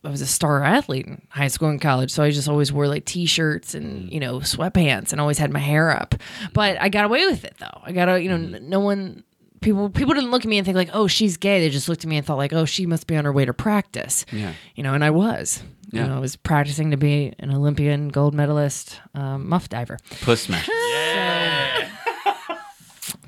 [0.03, 2.88] I was a star athlete in high school and college, so I just always wore
[2.88, 6.16] like t-shirts and you know sweatpants and always had my hair up.
[6.53, 7.82] But I got away with it though.
[7.84, 9.24] I got to you know n- no one
[9.60, 11.60] people people didn't look at me and think like, oh, she's gay.
[11.60, 13.43] They just looked at me and thought like, oh, she must be on her way
[13.45, 14.26] to practice.
[14.32, 14.53] Yeah.
[14.76, 15.64] You know, and I was.
[15.89, 19.97] You know, I was practicing to be an Olympian gold medalist um, muff diver.
[20.22, 20.68] Puss smash.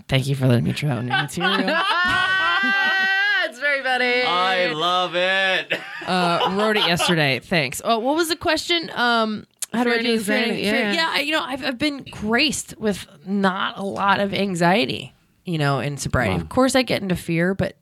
[0.10, 1.76] Thank you for letting me try out new material.
[3.46, 4.22] It's very funny.
[4.24, 5.80] I love it.
[6.06, 7.40] uh, wrote it yesterday.
[7.40, 7.82] Thanks.
[7.84, 8.92] Oh, what was the question?
[8.94, 10.94] Um, how do I do and fear and- anxiety, yeah.
[10.94, 15.14] yeah, I- you know, I've, I've been graced with not a lot of anxiety,
[15.46, 16.36] you know, in sobriety.
[16.36, 16.42] Wow.
[16.42, 17.78] Of course, I get into fear, but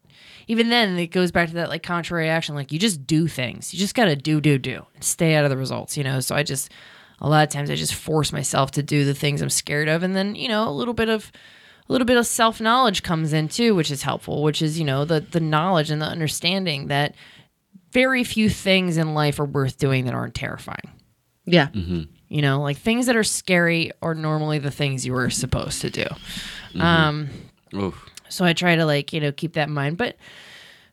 [0.47, 2.55] even then, it goes back to that like contrary action.
[2.55, 3.73] Like you just do things.
[3.73, 6.19] You just got to do, do, do, and stay out of the results, you know.
[6.21, 6.71] So I just,
[7.19, 10.03] a lot of times, I just force myself to do the things I'm scared of,
[10.03, 11.29] and then you know, a little bit of
[11.87, 14.43] a little bit of self knowledge comes in too, which is helpful.
[14.43, 17.15] Which is you know the the knowledge and the understanding that
[17.91, 20.91] very few things in life are worth doing that aren't terrifying.
[21.45, 21.67] yeah.
[21.67, 22.03] Mm-hmm.
[22.29, 25.89] You know, like things that are scary are normally the things you were supposed to
[25.89, 26.03] do.
[26.03, 26.81] Mm-hmm.
[26.81, 27.29] Um,
[27.73, 28.05] Oof.
[28.27, 29.97] so I try to like, you know, keep that in mind.
[29.97, 30.17] But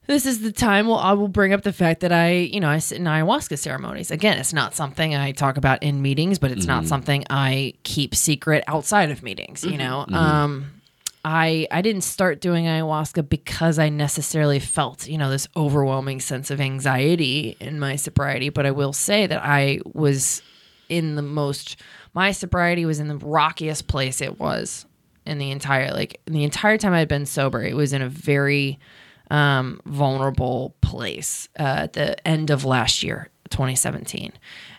[0.07, 2.69] this is the time well, I will bring up the fact that I, you know,
[2.69, 4.13] I sit in ayahuasca ceremonies.
[4.13, 6.89] Again, it's not something I talk about in meetings, but it's not mm-hmm.
[6.89, 10.07] something I keep secret outside of meetings, you know.
[10.09, 10.83] Um
[11.25, 16.51] I I didn't start doing ayahuasca because I necessarily felt, you know, this overwhelming sense
[16.51, 20.43] of anxiety in my sobriety, but I will say that I was
[20.89, 21.81] in the most
[22.13, 24.85] my sobriety was in the rockiest place it was
[25.25, 27.63] in the entire like the entire time I'd been sober.
[27.63, 28.79] It was in a very
[29.31, 34.33] um, vulnerable place uh, at the end of last year, 2017.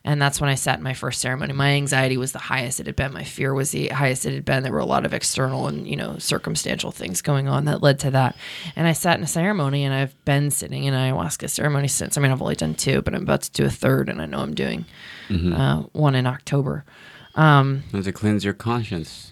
[0.05, 1.51] And that's when I sat in my first ceremony.
[1.51, 3.11] My anxiety was the highest it had been.
[3.11, 4.61] My fear was the highest it had been.
[4.61, 7.97] There were a lot of external and, you know, circumstantial things going on that led
[8.01, 8.35] to that.
[8.75, 12.17] And I sat in a ceremony and I've been sitting in ayahuasca ceremony since.
[12.17, 14.27] I mean, I've only done two, but I'm about to do a third and I
[14.27, 14.85] know I'm doing
[15.55, 16.85] uh, one in October.
[17.33, 19.31] Um, to cleanse your conscience.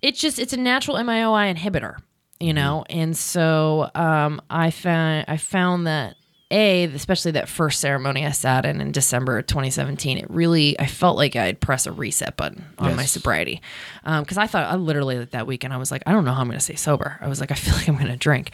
[0.00, 1.96] it's just it's a natural MAOI inhibitor,
[2.38, 6.14] you know, and so um, I found I found that
[6.50, 10.86] a especially that first ceremony I sat in in December of 2017, it really I
[10.86, 13.60] felt like I'd press a reset button on my sobriety
[14.02, 16.46] because I thought I literally that weekend I was like I don't know how I'm
[16.48, 17.18] going to stay sober.
[17.20, 18.52] I was like I feel like I'm going to drink,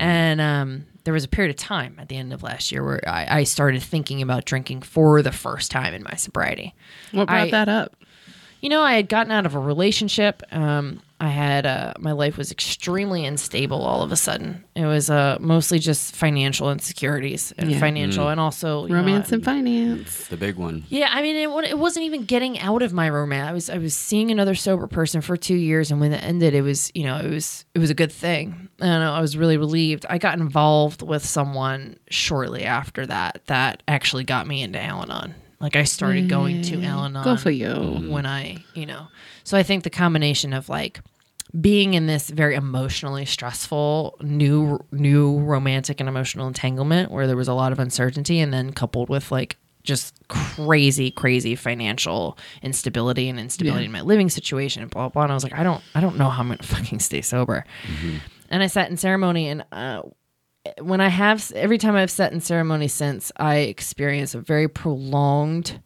[0.00, 3.00] and um, there was a period of time at the end of last year where
[3.08, 6.74] I, I started thinking about drinking for the first time in my sobriety
[7.12, 7.94] What brought I- that up?
[8.60, 10.42] you know, I had gotten out of a relationship.
[10.50, 14.62] Um, I had uh, my life was extremely unstable all of a sudden.
[14.74, 17.80] It was uh, mostly just financial insecurities and Yeah.
[17.80, 20.28] financial, and also you know, Romance and finance.
[20.28, 20.84] The big one.
[20.90, 23.48] yeah, I mean, it, it wasn't even getting out of my romance.
[23.48, 26.52] I was I was seeing another sober person for two years, and when it ended,
[26.54, 29.56] it was you know it was it was a good thing, and I was really
[29.56, 30.04] relieved.
[30.10, 35.34] I got involved with someone shortly after that that actually got me into Al-Anon.
[35.60, 36.84] Like I started going to mm.
[36.84, 37.24] Al-Anon.
[37.24, 37.68] Go for you.
[37.68, 38.10] Mm-hmm.
[38.10, 39.08] When I you know,
[39.44, 41.00] so I think the combination of like
[41.58, 47.48] being in this very emotionally stressful new new romantic and emotional entanglement where there was
[47.48, 53.38] a lot of uncertainty and then coupled with like just crazy crazy financial instability and
[53.38, 53.86] instability Yeah.
[53.86, 56.00] in my living situation and blah blah blah and I was like I don't I
[56.00, 57.64] don't know how I'm going to fucking stay sober.
[57.86, 58.16] Mm-hmm.
[58.50, 60.02] And I sat in ceremony and uh
[60.80, 65.80] when I have every time I've sat in ceremony since I experience a very prolonged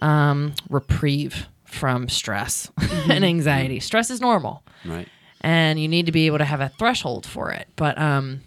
[0.00, 2.70] um reprieve from stress
[3.10, 3.80] and anxiety.
[3.80, 5.08] Stress is normal Right.
[5.40, 7.68] and you need to be able to have a threshold for it.
[7.76, 8.40] But um,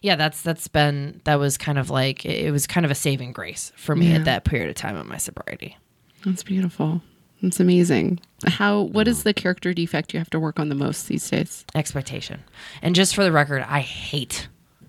[0.00, 3.32] yeah, that's that's been that was kind of like it was kind of a saving
[3.32, 4.16] grace for me Yeah.
[4.16, 5.76] at that period of time of my sobriety.
[6.24, 7.02] That's beautiful.
[7.42, 8.20] It's amazing.
[8.46, 8.82] How?
[8.82, 11.64] What is the character defect you have to work on the most these days?
[11.74, 12.44] Expectation,
[12.82, 14.46] and just for the record, I hate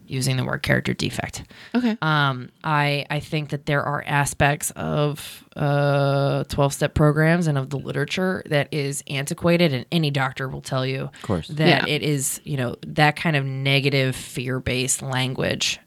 [0.07, 1.43] using the word character defect.
[1.73, 1.97] Okay.
[2.01, 7.69] Um, I I think that there are aspects of uh, twelve step programs and of
[7.69, 11.47] the literature that is antiquated, and any doctor will tell you, of course.
[11.49, 11.93] that Yeah.
[11.95, 15.79] it is you know that kind of negative fear based language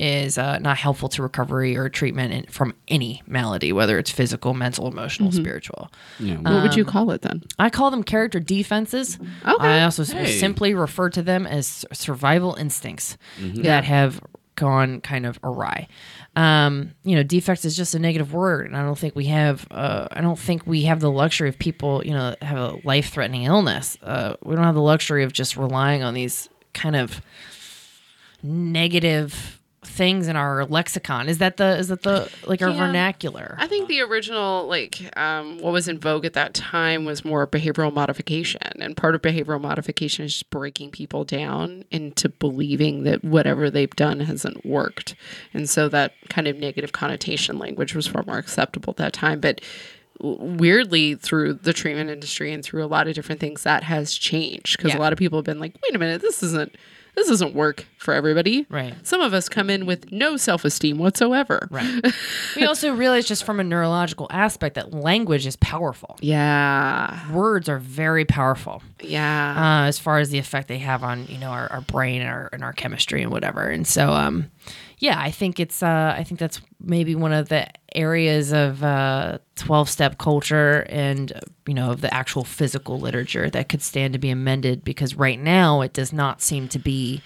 [0.00, 4.54] is uh, not helpful to recovery or treatment in, from any malady, whether it's physical,
[4.54, 5.92] mental, emotional, spiritual.
[6.18, 6.36] Yeah.
[6.38, 7.42] what would you call it then?
[7.58, 9.18] I call them character defenses.
[9.46, 9.66] Okay.
[9.66, 10.32] I also Hey.
[10.38, 14.20] simply refer to them as survival instincts that have
[14.56, 15.86] gone kind of awry.
[16.36, 19.66] Um, you know, defects is just a negative word, and I don't think we have.
[19.70, 23.42] Uh, I don't think we have the luxury of people, you know, have a life-threatening
[23.44, 23.98] illness.
[24.02, 27.20] Uh, we don't have the luxury of just relying on these kind of
[28.42, 29.59] negative
[30.00, 31.28] things in our lexicon.
[31.28, 32.86] Is that the is that the like our Yeah.
[32.86, 33.54] vernacular?
[33.58, 37.46] I think the original, like, um, what was in vogue at that time was more
[37.46, 38.62] behavioral modification.
[38.80, 43.94] And part of behavioral modification is just breaking people down into believing that whatever they've
[43.94, 45.14] done hasn't worked.
[45.52, 49.38] And so that kind of negative connotation language was far more acceptable at that time.
[49.38, 49.60] But
[50.22, 54.76] weirdly through the treatment industry and through a lot of different things that has changed
[54.76, 54.98] because Yeah.
[54.98, 56.74] a lot of people have been like, wait a minute, this isn't
[57.20, 58.66] this doesn't work for everybody.
[58.70, 58.94] Right.
[59.06, 61.68] Some of us come in with no self esteem whatsoever.
[61.70, 62.02] Right.
[62.56, 66.16] we also realize just from a neurological aspect that language is powerful.
[66.20, 67.30] Yeah.
[67.32, 69.82] Words are very powerful Yeah.
[69.84, 72.30] uh, as far as the effect they have on you know our, our brain and
[72.30, 73.62] our and our chemistry and whatever.
[73.68, 74.50] And so, um,
[74.98, 79.38] yeah, I think it's uh, I think that's maybe one of the areas of uh,
[79.56, 81.32] twelve step culture and
[81.66, 85.38] you know of the actual physical literature that could stand to be amended because right
[85.38, 87.22] now it does not seem to be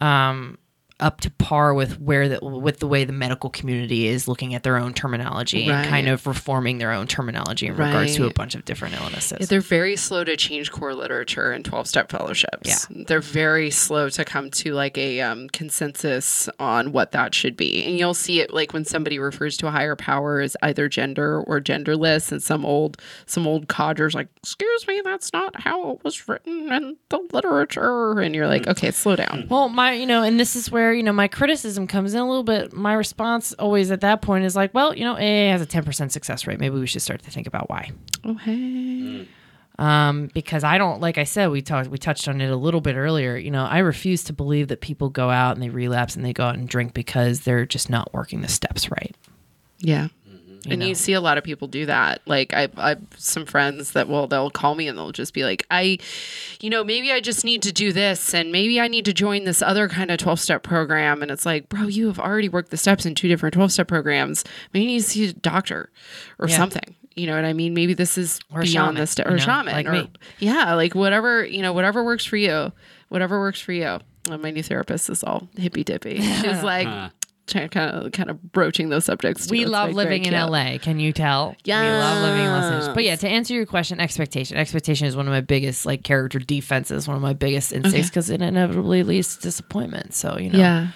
[0.00, 0.58] um,
[1.00, 4.62] up to par with where the with the way the medical community is looking at
[4.62, 8.54] their own terminology and kind of reforming their own terminology in regards to a bunch
[8.54, 9.48] of different illnesses.
[9.48, 12.88] They're very slow to change core literature in 12 step fellowships.
[12.90, 13.04] Yeah.
[13.06, 17.84] They're very slow to come to like a um, consensus on what that should be.
[17.84, 21.40] And you'll see it like when somebody refers to a higher power as either gender
[21.42, 26.04] or genderless and some old some old codgers like, "Excuse me, that's not how it
[26.04, 30.22] was written in the literature." And you're like, "Okay, slow down." Well, my, you know,
[30.22, 32.72] and this is where, you know, my criticism comes in a little bit.
[32.72, 36.10] My response always at that point is like, well, you know, AA has a 10%
[36.10, 36.58] success rate.
[36.58, 37.90] Maybe we should start to think about why.
[38.24, 39.28] Oh, hey.
[39.78, 42.80] Um, because I don't, like I said, we talked, we touched on it a little
[42.80, 43.36] bit earlier.
[43.36, 46.32] You know, I refuse to believe that people go out and they relapse and they
[46.32, 49.14] go out and drink because they're just not working the steps right.
[49.78, 50.08] Yeah.
[50.68, 50.86] And know.
[50.86, 52.20] you see a lot of people do that.
[52.26, 55.44] Like I, I have some friends that will they'll call me and they'll just be
[55.44, 55.98] like, I,
[56.60, 59.44] you know, maybe I just need to do this, and maybe I need to join
[59.44, 61.22] this other kind of twelve step program.
[61.22, 63.88] And it's like, bro, you have already worked the steps in two different twelve step
[63.88, 64.44] programs.
[64.72, 65.90] Maybe you need to see a doctor
[66.38, 66.56] or Yeah.
[66.56, 66.94] something.
[67.14, 67.74] You know what I mean?
[67.74, 70.10] Maybe this is Or beyond shaman, the step you or know, shaman like or me.
[70.38, 72.70] yeah, like whatever you know, whatever works for you,
[73.08, 73.98] whatever works for you.
[74.28, 76.20] My new therapist is all hippy dippy.
[76.42, 77.10] She's like.
[77.48, 79.50] Kind of, kind of broaching those subjects.
[79.50, 80.50] We love living in cute.
[80.50, 80.78] LA.
[80.78, 81.56] Can you tell?
[81.64, 82.94] Yeah, we love living in Los Angeles.
[82.94, 84.56] But yeah, to answer your question, expectation.
[84.56, 88.30] Expectation is one of my biggest like character defenses, one of my biggest instincts because
[88.30, 90.14] it inevitably leads to disappointment.
[90.14, 90.88] So, you know, Yeah.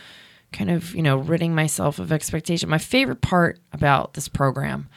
[0.52, 2.68] kind of, you know, ridding myself of expectation.
[2.68, 4.88] My favorite part about this program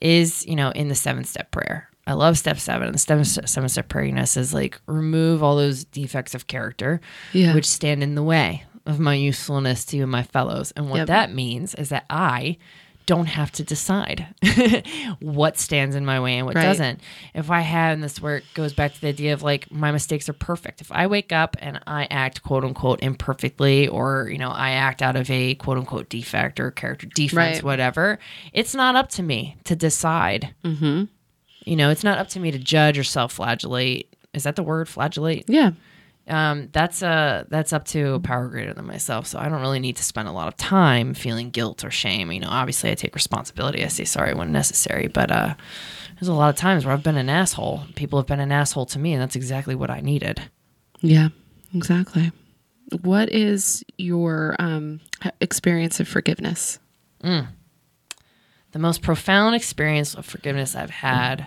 [0.00, 1.88] is, you know, in the seven step prayer.
[2.06, 2.86] I love step seven.
[2.88, 6.46] And the seven, seven step prayer, you know, says like remove all those defects of
[6.46, 7.00] character
[7.32, 7.54] Yeah.
[7.54, 10.72] which stand in the way of my usefulness to you and my fellows.
[10.76, 11.06] And what Yep.
[11.08, 12.58] that means is that I
[13.06, 14.26] don't have to decide
[15.20, 16.62] what stands in my way and what Right.
[16.62, 17.00] doesn't.
[17.34, 19.90] If I have, and this where it goes back to the idea of like my
[19.90, 20.80] mistakes are perfect.
[20.80, 25.02] If I wake up and I act quote unquote imperfectly, or you know, I act
[25.02, 27.62] out of a quote unquote defect or character defense, Right.
[27.64, 28.18] whatever,
[28.52, 30.54] it's not up to me to decide.
[30.64, 31.04] Mm-hmm.
[31.64, 34.14] You know, it's not up to me to judge or self flagellate.
[34.32, 35.46] Is that the word flagellate?
[35.48, 35.72] Yeah.
[36.28, 39.26] Um, that's uh that's up to a power greater than myself.
[39.26, 42.30] So I don't really need to spend a lot of time feeling guilt or shame.
[42.30, 43.84] You know, obviously I take responsibility.
[43.84, 45.54] I say sorry when necessary, but uh,
[46.18, 47.82] there's a lot of times where I've been an asshole.
[47.96, 50.42] People have been an asshole to me, and that's exactly what I needed.
[51.00, 51.28] Yeah,
[51.74, 52.30] exactly.
[53.02, 55.00] What is your um,
[55.40, 56.78] experience of forgiveness?
[57.22, 61.46] The most profound experience of forgiveness I've had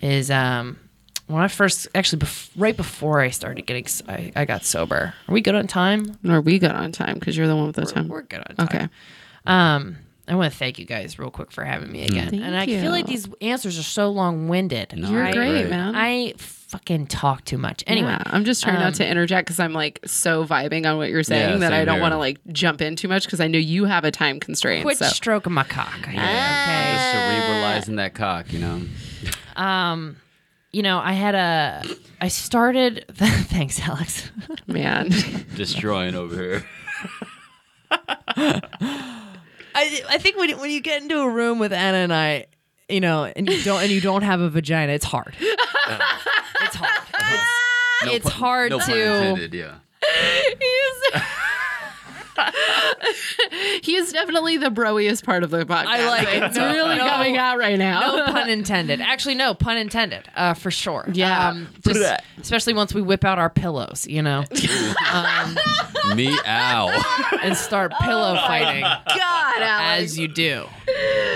[0.00, 0.78] is um
[1.26, 5.14] when I first actually bef- right before I started getting s- I, I got sober.
[5.28, 6.18] Are we good on time?
[6.28, 8.08] Or we got on time because you're the one with the time.
[8.08, 8.66] We're good on time.
[8.66, 8.88] Okay.
[9.46, 9.96] Um,
[10.26, 12.30] I want to thank you guys real quick for having me again.
[12.30, 14.94] Thank and I feel like these answers are so long winded.
[14.96, 15.70] No, You're I- great, Right.
[15.70, 15.94] man.
[15.94, 17.84] I fucking talk too much.
[17.86, 20.96] Anyway, Yeah, I'm just trying um, not to interject because I'm like so vibing on
[20.96, 22.02] what you're saying Yeah, that I same don't here.
[22.02, 24.84] want to like jump in too much because I know you have a time constraint.
[24.84, 25.92] quit so stroking my cock.
[26.10, 26.94] Yeah, Okay.
[26.94, 28.82] Just cerebralizing that cock, you know.
[29.62, 30.16] Um,
[30.74, 31.82] you know, I had a.
[32.20, 33.04] I started.
[33.14, 34.30] thanks, Alex.
[34.66, 35.08] man,
[35.56, 36.64] Destroying over here.
[38.36, 38.60] I
[40.08, 42.46] I think when when you get into a room with Anna and I,
[42.88, 45.34] you know, and you don't and you don't have a vagina, it's hard.
[45.38, 47.02] it's hard.
[48.04, 49.74] No It's pun- hard no pun to- intended, yeah.
[53.82, 55.86] He's he is definitely the broiest part of the podcast.
[55.86, 56.42] I like it.
[56.44, 57.08] It's No, really no.
[57.08, 58.00] coming out right now.
[58.16, 59.00] no pun intended.
[59.00, 60.28] Actually, no pun intended.
[60.34, 61.04] Uh, for sure.
[61.12, 61.50] Yeah.
[61.50, 64.44] Um, just, especially once we whip out our pillows, you know,
[66.14, 66.88] Meow.
[67.42, 70.02] and start pillow fighting God, Alex.
[70.12, 70.64] as you do.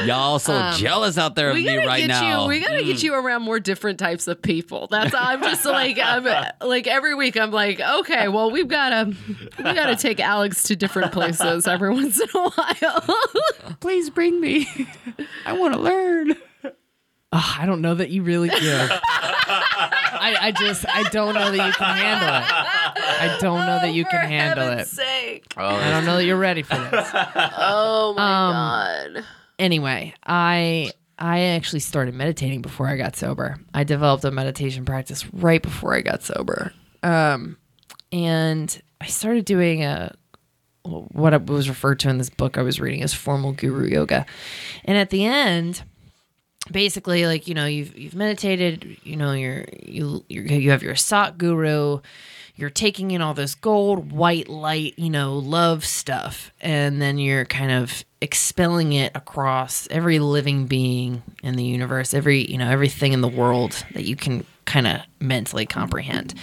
[0.05, 2.43] Y'all so jealous out there of we me gotta right get now.
[2.43, 2.49] you.
[2.49, 4.89] We gotta get you around more different types of people.
[4.91, 6.25] That's I'm just like I'm
[6.67, 9.15] like every week I'm like okay, well we've gotta
[9.59, 13.21] we gotta take Alex to different places every once in a while.
[13.81, 14.67] Please bring me.
[15.47, 16.35] I want to learn.
[17.31, 18.57] Oh, I don't know that you really do.
[18.61, 22.45] I, I just I don't know that you can handle it.
[23.21, 24.71] I don't know that you can handle it.
[24.71, 25.45] heaven's Sake.
[25.57, 27.11] oh, I don't know that you're ready for this.
[27.15, 28.23] Oh my
[29.07, 29.25] Um, god.
[29.59, 33.57] anyway, I I actually started meditating before I got sober.
[33.75, 36.73] I developed a meditation practice right before I got sober.
[37.03, 37.59] Um,
[38.13, 40.15] and I started doing a
[40.83, 44.27] what was referred to in this book I was reading as formal guru yoga.
[44.85, 45.83] And at the end,
[46.71, 50.97] basically like, you know, you've you've meditated, you know, you're you you you have your
[50.97, 52.01] sat guru,
[52.57, 57.45] you're taking in all this gold, white light, you know, love stuff, and then you're
[57.45, 63.13] kind of expelling it across every living being in the universe, every, you know, everything
[63.13, 66.35] in the world that you can kind of mentally comprehend.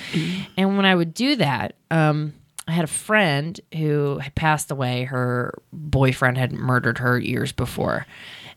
[0.55, 2.33] And when I would do that, um,
[2.67, 5.03] I had a friend who had passed away.
[5.03, 8.05] Her boyfriend had murdered her years before.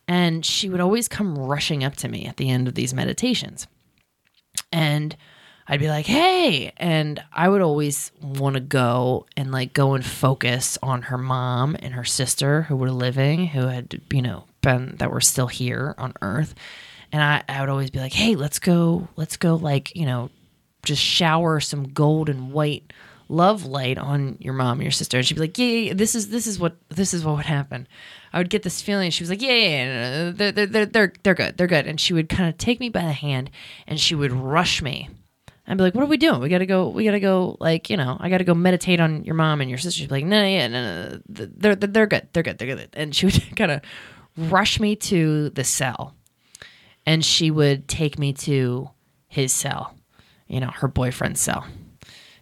[0.07, 3.67] And she would always come rushing up to me at the end of these meditations.
[4.73, 5.15] And
[5.67, 6.73] I'd be like, hey.
[6.79, 11.77] And I would always want to go and like go and focus on her mom
[11.79, 15.95] and her sister who were living, who had, you know, been, that were still here
[15.99, 16.55] on earth.
[17.13, 20.31] And I, I would always be like, hey, let's go, let's go, like, you know,
[20.85, 22.93] just shower some gold and white
[23.29, 25.19] love light on your mom and your sister.
[25.19, 27.37] And she'd be like, yeah, yeah, yeah, this is, this is what, this is what
[27.37, 27.87] would happen.
[28.33, 29.11] I would get this feeling.
[29.11, 31.57] She was like, yeah, yeah, they're, they're, they're, they're, they're good.
[31.57, 31.87] They're good.
[31.87, 33.51] And she would kind of take me by the hand
[33.87, 35.09] and she would rush me.
[35.67, 36.41] I'd be like, what are we doing?
[36.41, 38.55] We got to go, we got to go, like, you know, I got to go
[38.55, 39.99] meditate on your mom and your sister.
[40.01, 42.29] She'd be like, no, yeah, no, no, they're, they're good.
[42.33, 42.57] They're good.
[42.57, 42.89] They're good.
[42.95, 43.83] And she would kind of
[44.51, 46.15] rush me to the cell
[47.05, 48.89] and she would take me to
[49.27, 49.95] his cell,
[50.47, 51.67] you know, her boyfriend's cell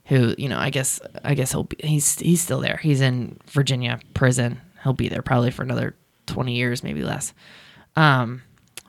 [0.06, 2.78] who you know i guess i guess he'll be he's he's still there.
[2.82, 4.60] He's in virginia prison.
[4.82, 5.96] He'll be there probably for another
[6.26, 7.32] 20 years maybe less
[7.94, 8.42] um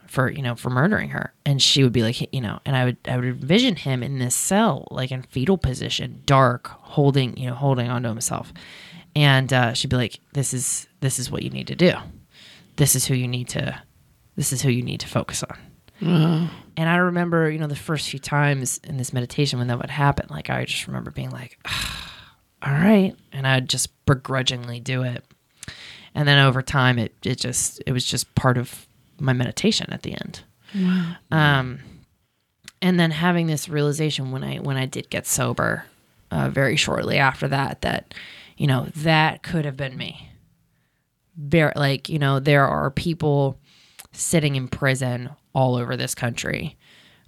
[0.07, 1.33] for you know for murdering her.
[1.45, 4.19] And she would be like you know and i would i would envision him in
[4.19, 8.53] this cell like in fetal position dark holding you know holding onto himself.
[9.15, 11.93] And uh, she'd be like this is this is what you need to do.
[12.75, 13.81] This is who you need to
[14.35, 15.57] this is who you need to focus on
[16.01, 19.89] and I remember, you know, the first few times in this meditation when that would
[19.89, 21.57] happen, like I just remember being like,
[22.61, 23.15] all right.
[23.31, 25.23] And I'd just begrudgingly do it.
[26.13, 28.87] And then over time it it just it was just part of
[29.19, 30.41] my meditation at the end.
[30.75, 31.15] Wow.
[31.31, 31.79] Um
[32.81, 35.85] and then having this realization when I when I did get sober,
[36.31, 38.13] uh, very shortly after that, that,
[38.57, 40.29] you know, that could have been me.
[41.35, 43.59] Very like, you know, there are people
[44.11, 46.77] sitting in prison all over this country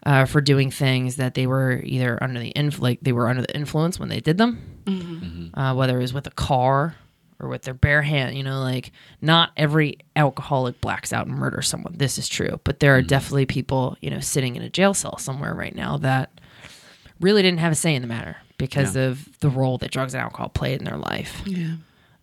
[0.06, 3.42] uh, for doing things that they were either under the inf- like they were under
[3.42, 6.96] the influence when they did them, uh, whether it was with a car
[7.40, 8.38] or with their bare hand.
[8.38, 11.96] You know, like not every alcoholic blacks out and murders someone.
[11.98, 15.18] This is true, but there are definitely people you know sitting in a jail cell
[15.18, 16.30] somewhere right now that
[17.20, 20.22] really didn't have a say in the matter because of the role that drugs and
[20.22, 21.42] alcohol played in their life.
[21.46, 21.76] Yeah.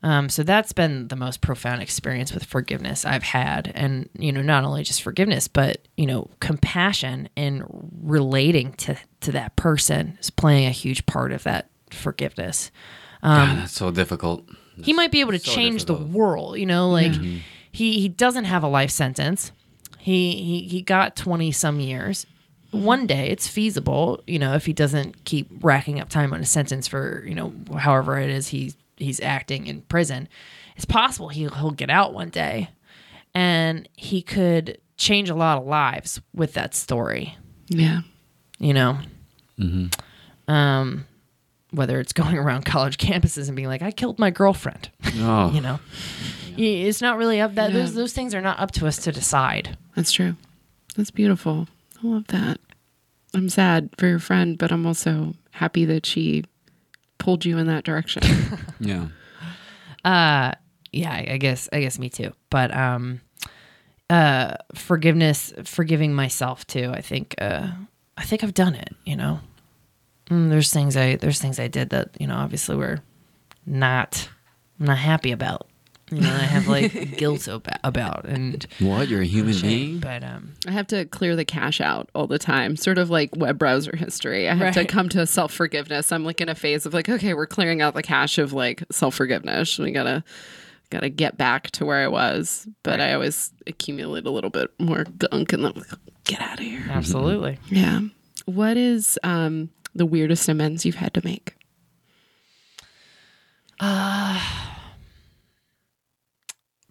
[0.03, 3.73] Um, so that's been the most profound experience with forgiveness I've had.
[3.75, 7.65] And, you know, not only just forgiveness, but, you know, compassion and
[8.03, 12.71] relating to, to that person is playing a huge part of that forgiveness.
[13.23, 14.49] God, that's so difficult.
[14.81, 17.15] He might be able to so change the world, you know, like
[17.73, 19.51] he, he doesn't have a life sentence.
[19.99, 22.27] He, he, he got 20 some years.
[22.71, 26.47] One day it's feasible, you know, if he doesn't keep racking up time on a
[26.47, 30.29] sentence for, you know, however it is he's he's acting in prison.
[30.77, 32.71] It's possible he'll he'll get out one day
[33.35, 37.37] and he could change a lot of lives with that story,
[37.69, 38.01] Yeah.
[38.59, 38.99] you know.
[40.49, 41.07] Um
[41.73, 44.91] whether it's going around college campuses and being like, I killed my girlfriend.
[45.19, 45.79] Oh, you know
[46.57, 49.13] Y- it's not really up that those those things are not up to us to
[49.13, 50.37] decide That's true.
[50.97, 51.69] That's beautiful.
[52.03, 52.59] I love that.
[53.35, 56.45] I'm sad for your friend, but I'm also happy that she
[57.19, 58.23] pulled you in that direction.
[58.81, 59.07] yeah.
[60.05, 60.53] uh
[60.93, 63.21] yeah I, I guess i guess me too but um
[64.09, 67.69] uh forgiveness forgiving myself too i think uh
[68.17, 69.41] i think i've done it you know
[70.31, 72.99] Mm, there's things i there's things i did that you know obviously were
[73.65, 74.29] not
[74.81, 75.69] I'm not happy about
[76.11, 79.09] you know i have like guilt about, about and What?
[79.09, 79.99] You're a human shame being?
[79.99, 83.31] but um I have to clear the cache out all the time, sort of like
[83.37, 84.49] web browser history.
[84.49, 86.13] I have to come to self forgiveness.
[86.13, 88.85] I'm like in a phase of like, okay, we're clearing out the cache of like
[88.91, 89.79] self forgiveness.
[89.79, 90.23] We gotta
[90.91, 95.05] gotta get back to where I was, but I always accumulate a little bit more
[95.05, 95.87] gunk and then like,
[96.25, 96.85] get out of here.
[96.91, 98.01] absolutely Yeah.
[98.45, 101.55] What is um the weirdest amends you've had to make?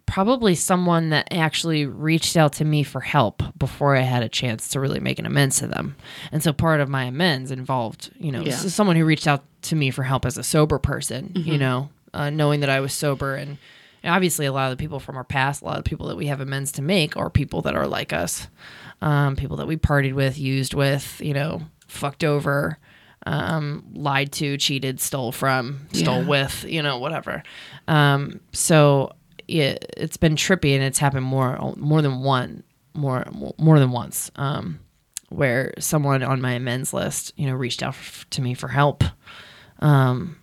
[0.06, 4.68] Probably someone that actually reached out to me for help before I had a chance
[4.70, 5.96] to really make an amends to them.
[6.32, 8.56] And so part of my amends involved, you know, Yeah.
[8.56, 12.30] someone who reached out to me for help as a sober person, you know, uh,
[12.30, 13.58] knowing that I was sober and
[14.02, 16.06] And obviously, a lot of the people from our past, a lot of the people
[16.06, 18.46] that we have amends to make, are people that are like us,
[19.02, 22.78] um, people that we partied with, used with, you know, fucked over,
[23.26, 26.28] um, lied to, cheated, stole from, stole Yeah.
[26.28, 27.42] with, you know, whatever.
[27.88, 29.10] Um, so
[29.48, 32.62] it, it's been trippy, and it's happened more more than one,
[32.94, 33.24] more
[33.58, 34.30] more than once.
[34.36, 34.80] Um,
[35.28, 39.02] where someone on my amends list, you know, reached out f- to me for help
[39.80, 40.36] um,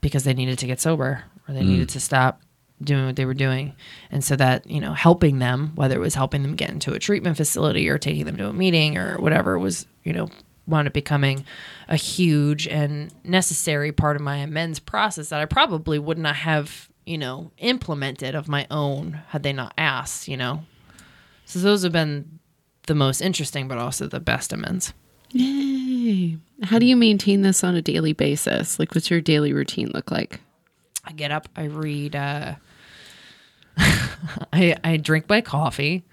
[0.00, 2.40] because they needed to get sober or they needed to stop
[2.82, 3.74] doing what they were doing.
[4.10, 6.98] And so that, you know, helping them, whether it was helping them get into a
[6.98, 10.28] treatment facility or taking them to a meeting or whatever was, you know,
[10.66, 11.44] wound up becoming
[11.88, 16.88] a huge and necessary part of my amends process that I probably would not have,
[17.06, 20.64] you know, implemented of my own had they not asked, you know.
[21.44, 22.38] So those have been
[22.86, 24.92] the most interesting, but also the best amends.
[25.32, 26.38] Yay.
[26.62, 28.78] How do you maintain this on a daily basis?
[28.78, 30.40] Like, what's your daily routine look like?
[31.04, 32.54] I get up, I read, uh,
[34.52, 36.04] I I drink my coffee,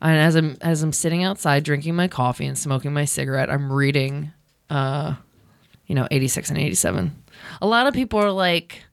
[0.00, 3.72] and as I'm as I'm sitting outside drinking my coffee and smoking my cigarette, I'm
[3.72, 4.32] reading,
[4.70, 5.14] uh,
[5.86, 7.22] you know, 86 and 87.
[7.60, 8.84] A lot of people are like,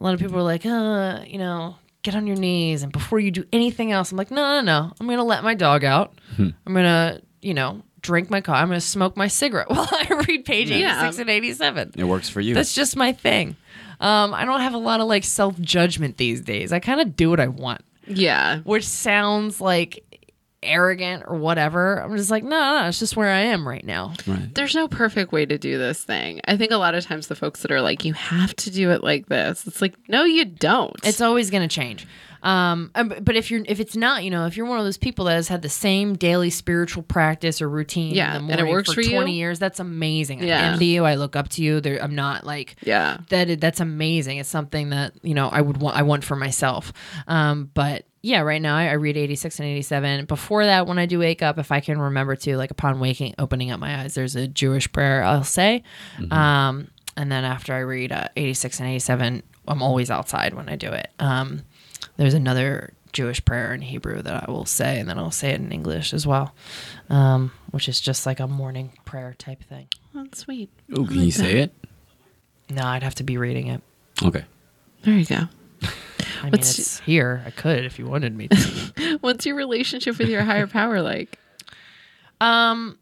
[0.00, 3.20] a lot of people are like, uh, you know, get on your knees and before
[3.20, 6.14] you do anything else, I'm like, no, no, no, I'm gonna let my dog out.
[6.38, 7.82] I'm gonna, you know.
[8.02, 8.56] Drink my coffee.
[8.62, 11.20] I'm gonna smoke my cigarette while I read page 86 Yeah.
[11.20, 11.92] and 87.
[11.98, 12.54] It works for you.
[12.54, 13.56] That's just my thing.
[14.00, 16.72] Um, I don't have a lot of like self judgment these days.
[16.72, 18.60] I kind of do what I want, Yeah.
[18.60, 20.02] which sounds like
[20.62, 22.00] arrogant or whatever.
[22.00, 24.14] I'm just like, no, no, it's just where I am right now.
[24.26, 24.54] right.
[24.54, 26.40] There's no perfect way to do this thing.
[26.46, 28.90] I think a lot of times the folks that are like, you have to do
[28.90, 30.94] it like this, it's like, no, you don't.
[31.04, 32.06] It's always going to change.
[32.42, 35.26] Um, but if you're if it's not, you know, if you're one of those people
[35.26, 38.70] that has had the same daily spiritual practice or routine, Yeah, in the and it
[38.70, 39.16] works for for you?
[39.16, 40.42] 20 years, that's amazing.
[40.42, 40.58] Yeah.
[40.58, 41.04] I envy you.
[41.04, 41.80] I look up to you.
[41.80, 43.18] There, I'm not like yeah.
[43.28, 44.38] that that's amazing.
[44.38, 46.92] It's something that you know I would want I want for myself.
[47.26, 50.24] Um, but yeah, right now I, I read 86 and 87.
[50.26, 53.34] Before that, when I do wake up, if I can remember to, like upon waking,
[53.38, 55.82] opening up my eyes, there's a Jewish prayer I'll say.
[56.30, 60.76] Um, and then after I read uh, 86 and 87, I'm always outside when I
[60.76, 61.10] do it.
[61.18, 61.62] Um,
[62.16, 65.60] there's another Jewish prayer in Hebrew that I will say, and then I'll say it
[65.60, 66.54] in English as well,
[67.08, 69.88] um, which is just like a morning prayer type thing.
[70.14, 70.70] That's sweet.
[70.94, 71.72] Oh, can you say it?
[72.68, 73.82] No, I'd have to be reading it.
[74.22, 74.44] Okay.
[75.02, 75.48] There you go.
[76.40, 77.42] I mean, What's- it's here.
[77.46, 79.18] I could if you wanted me to.
[79.20, 81.38] What's your relationship with your higher power like?
[82.40, 82.98] um,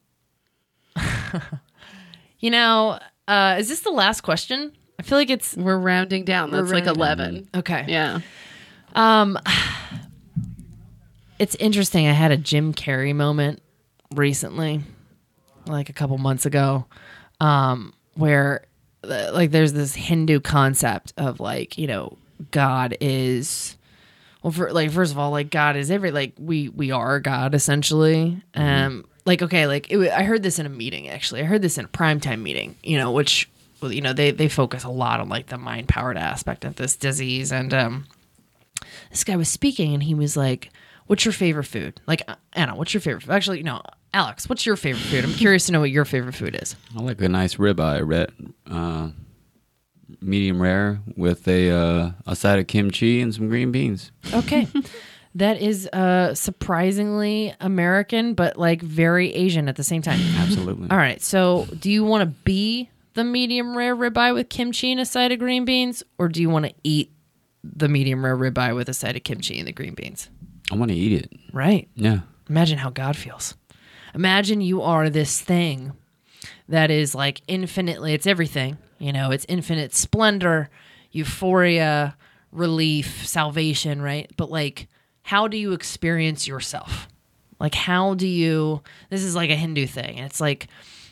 [2.41, 4.73] you know, uh, is this the last question?
[4.99, 6.51] I feel like it's We're rounding down.
[6.51, 7.49] That's like rounding 11.
[7.57, 7.85] okay.
[7.87, 8.21] Yeah.
[8.95, 9.39] Um,
[11.39, 12.07] it's interesting.
[12.09, 13.63] I had a Jim Carrey moment
[14.15, 14.81] recently,
[15.67, 16.87] like a couple months ago,
[17.41, 18.65] um, where
[19.05, 22.18] uh, like there's this Hindu concept of like you know
[22.51, 23.77] God is
[24.43, 27.55] well for like first of all like God is every like we we are God
[27.55, 31.63] essentially um like okay like it, I heard this in a meeting actually I heard
[31.63, 33.49] this in a primetime meeting you know which
[33.81, 36.77] well, you know they they focus a lot on like the mind powered aspect of
[36.77, 38.07] this disease and um
[39.11, 40.71] this guy was speaking and he was like,
[41.07, 42.01] What's your favorite food?
[42.07, 43.33] Like, uh, Anna, what's your favorite food?
[43.33, 43.81] Actually, no,
[44.13, 45.25] Alex, what's your favorite food?
[45.25, 46.77] I'm curious to know what your favorite food is.
[46.95, 48.31] I like a nice ribeye, red,
[48.71, 49.09] uh,
[50.21, 54.13] medium rare with a uh, a side of kimchi and some green beans.
[54.33, 54.67] Okay.
[55.35, 60.21] that is uh, surprisingly American, but like very Asian at the same time.
[60.37, 60.91] Absolutely.
[60.91, 61.23] All right.
[61.23, 65.33] So, do you want to be the medium rare ribeye with kimchi and a side
[65.33, 67.13] of green beans, or do you want to eat
[67.63, 70.31] the medium rare ribeye with a side of kimchi and the green beans?
[70.71, 71.33] I want to eat it.
[71.53, 71.89] Right.
[71.95, 72.21] Yeah.
[72.49, 73.55] Imagine how God feels.
[74.15, 75.93] Imagine you are this thing
[76.69, 80.71] that is like infinitely, it's everything, you know, it's infinite splendor,
[81.13, 82.17] euphoria,
[82.53, 84.31] relief, salvation, right?
[84.37, 84.89] But like,
[85.23, 87.09] how do you experience yourself?
[87.61, 90.17] Like, how do you, this is like a Hindu thing.
[90.17, 90.69] And it's like,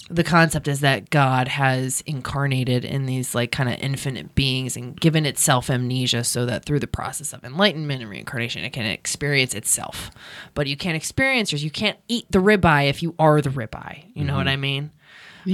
[0.08, 4.98] the concept is that God has incarnated in these like kind of infinite beings and
[4.98, 9.52] given itself amnesia so that through the process of enlightenment and reincarnation it can experience
[9.52, 10.10] itself.
[10.54, 14.04] But you can't experience or you can't eat the ribeye if you are the ribeye.
[14.14, 14.92] You know what I mean?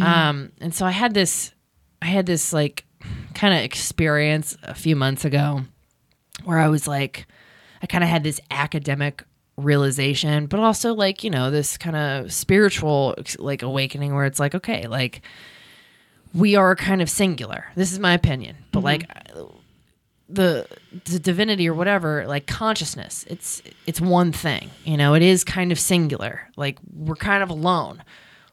[0.02, 1.52] Um and so I had this
[2.02, 2.84] I had this like
[3.34, 5.62] kind of experience a few months ago
[6.44, 7.26] where I was like
[7.82, 9.24] I kind of had this academic
[9.56, 14.54] realization, but also like, you know, this kind of spiritual like awakening where it's like,
[14.54, 15.22] okay, like
[16.34, 17.66] we are kind of singular.
[17.76, 18.86] This is my opinion, but mm-hmm.
[18.86, 19.10] like
[20.28, 20.66] the
[21.04, 24.70] the divinity or whatever, like consciousness, it's it's one thing.
[24.84, 26.48] You know, it is kind of singular.
[26.56, 28.02] Like we're kind of alone.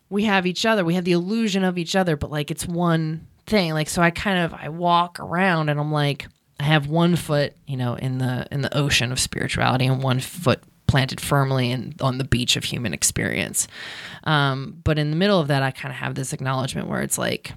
[0.10, 0.84] We have each other.
[0.84, 3.74] We have the illusion of each other, but like it's one thing.
[3.74, 6.28] Like so I kind of I walk around and I'm like
[6.60, 10.20] I have one foot, you know, in the in the ocean of spirituality and one
[10.20, 13.68] foot planted firmly in on the beach of human experience.
[14.24, 17.18] Um, but in the middle of that, I kind of have this acknowledgement where it's
[17.18, 17.54] like,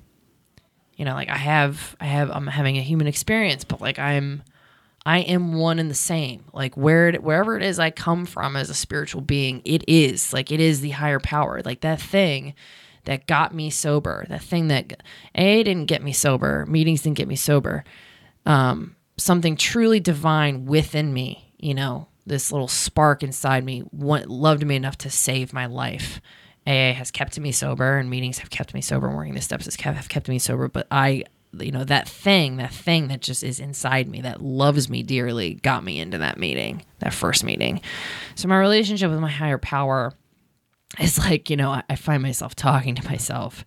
[0.96, 4.42] you know, like I have I have I'm having a human experience, but like I'm
[5.04, 6.44] I am one and the same.
[6.52, 10.32] Like where it, wherever it is I come from as a spiritual being, it is
[10.32, 11.60] like it is the higher power.
[11.64, 12.54] Like that thing
[13.04, 15.02] that got me sober, that thing that
[15.34, 17.84] a didn't get me sober, meetings didn't get me sober.
[18.46, 24.64] Um, something truly divine within me, you know, this little spark inside me, want, loved
[24.64, 26.20] me enough to save my life.
[26.66, 29.64] AA has kept me sober, and meetings have kept me sober, and working the steps
[29.64, 30.68] has kept, have kept me sober.
[30.68, 31.24] But I
[31.58, 35.54] you know that thing that thing that just is inside me that loves me dearly
[35.54, 37.80] got me into that meeting that first meeting
[38.34, 40.14] so my relationship with my higher power
[41.00, 43.64] is like you know I find myself talking to myself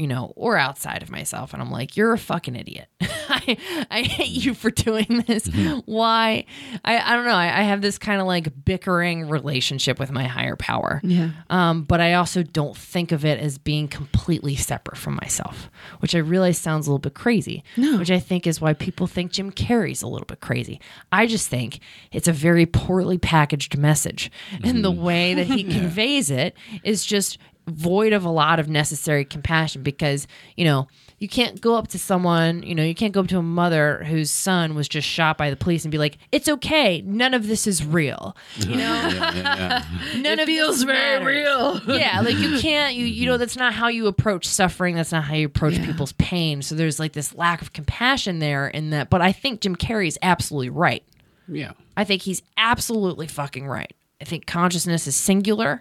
[0.00, 1.52] you know, or outside of myself.
[1.52, 2.88] And I'm like, you're a fucking idiot.
[3.02, 3.58] I,
[3.90, 5.46] I hate you for doing this.
[5.46, 5.80] Mm-hmm.
[5.84, 6.46] Why?
[6.82, 7.32] I, I don't know.
[7.32, 11.02] I, I have this kind of like bickering relationship with my higher power.
[11.04, 11.32] Yeah.
[11.50, 16.14] Um, but I also don't think of it as being completely separate from myself, which
[16.14, 17.62] I realize sounds a little bit crazy.
[17.76, 17.98] No.
[17.98, 20.80] Which I think is why people think Jim Carrey's a little bit crazy.
[21.12, 21.80] I just think
[22.10, 24.32] it's a very poorly packaged message.
[24.52, 24.64] Mm-hmm.
[24.66, 25.02] And the mm-hmm.
[25.02, 27.36] way that he conveys it is just
[27.70, 30.88] void of a lot of necessary compassion because, you know,
[31.20, 34.02] you can't go up to someone, you know, you can't go up to a mother
[34.04, 37.46] whose son was just shot by the police and be like, "It's okay, none of
[37.46, 39.84] this is real." You know, yeah, yeah, yeah.
[40.22, 41.78] none it of feels very real.
[41.86, 44.94] yeah, like you can't, you you know, that's not how you approach suffering.
[44.94, 46.62] That's not how you approach people's pain.
[46.62, 49.10] So there's like this lack of compassion there in that.
[49.10, 51.04] But I think Jim Carrey's absolutely right.
[51.48, 53.92] Yeah, I think he's absolutely fucking right.
[54.22, 55.80] I think consciousness is singular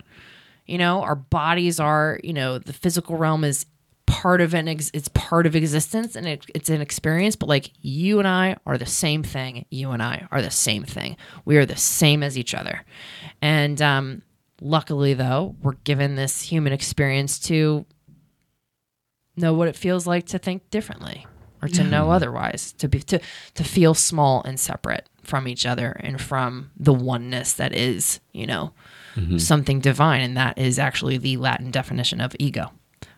[0.70, 3.66] you know, our bodies are, you know, the physical realm is
[4.06, 7.70] part of an ex- it's part of existence and it, it's an experience but like
[7.80, 9.66] you and i are the same thing.
[9.70, 11.16] You and i are the same thing.
[11.46, 12.84] We are the same as each other.
[13.42, 14.22] And um,
[14.62, 17.86] luckily though we're given this human experience to
[19.36, 21.26] know what it feels like to think differently
[21.62, 21.90] or to yeah.
[21.90, 23.20] know otherwise to be to
[23.54, 28.48] to feel small and separate from each other and from the oneness that is you
[28.48, 28.74] know
[29.16, 29.38] mm-hmm.
[29.38, 30.22] something divine.
[30.22, 32.72] And that is actually the Latin definition of ego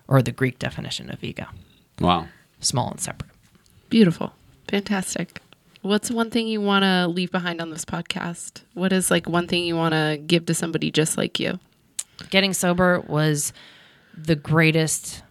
[0.08, 1.46] or the Greek definition of ego.
[2.00, 2.28] Wow.
[2.60, 3.32] Small and separate.
[3.90, 4.34] Beautiful.
[4.68, 5.42] Fantastic.
[5.82, 8.62] What's one thing you want to leave behind on this podcast?
[8.74, 11.60] What is like one thing you want to give to somebody just like you?
[12.30, 13.52] Getting sober was
[14.16, 15.24] the greatest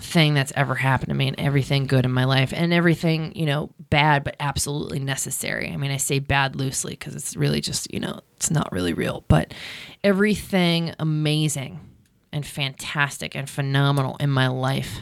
[0.00, 3.46] thing that's ever happened to me and everything good in my life and everything, you
[3.46, 5.70] know, bad but absolutely necessary.
[5.70, 8.92] I mean, I say bad loosely because it's really just, you know, it's not really
[8.92, 9.52] real, but
[10.04, 11.80] everything amazing
[12.32, 15.00] and fantastic and phenomenal in my life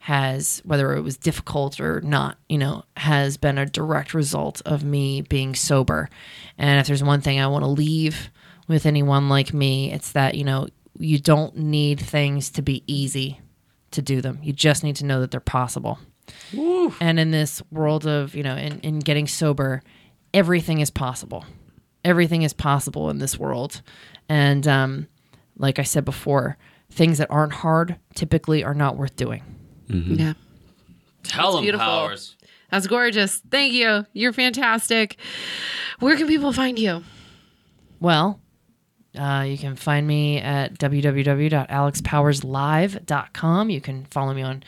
[0.00, 4.82] has whether it was difficult or not, you know, has been a direct result of
[4.82, 6.08] me being sober.
[6.58, 8.30] And if there's one thing I want to leave
[8.66, 10.66] with anyone like me, it's that, you know,
[10.98, 13.40] you don't need things to be easy
[13.92, 14.38] to do them.
[14.42, 15.98] You just need to know that they're possible.
[16.54, 16.96] Oof.
[17.00, 19.82] And in this world of, you know, in, in getting sober,
[20.34, 21.44] everything is possible.
[22.04, 23.82] Everything is possible in this world.
[24.28, 25.08] And um,
[25.56, 26.56] like I said before,
[26.90, 29.42] things that aren't hard typically are not worth doing.
[29.88, 30.14] Mm-hmm.
[30.14, 30.32] Yeah.
[31.22, 32.36] Tell them powers.
[32.70, 33.42] That's gorgeous.
[33.50, 34.06] Thank you.
[34.12, 35.16] You're fantastic.
[36.00, 37.04] Where can people find you?
[38.00, 38.40] Well,
[39.18, 43.70] uh, you can find me at www.alexpowerslive.com.
[43.70, 44.62] You can follow me on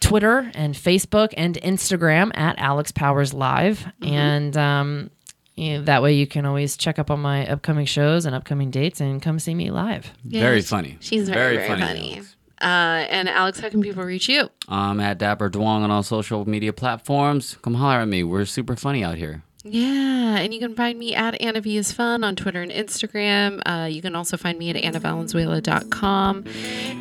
[0.00, 3.80] Twitter and Facebook and Instagram at Alex Powers Live.
[3.80, 4.14] Mm-hmm.
[4.14, 5.10] And um,
[5.56, 8.70] you know, that way you can always check up on my upcoming shows and upcoming
[8.70, 10.12] dates and come see me live.
[10.24, 10.96] Yeah, very funny.
[11.00, 12.14] She's very, very, very funny.
[12.14, 12.26] funny.
[12.60, 14.48] Uh, and Alex, how can people reach you?
[14.68, 17.58] I'm at Dapper Dwong on all social media platforms.
[17.62, 18.22] Come holler at me.
[18.22, 19.42] We're super funny out here.
[19.68, 23.60] Yeah, and you can find me at Anna V is Fun on Twitter and Instagram.
[23.66, 26.44] Uh, you can also find me at AnnaValenzuela.com.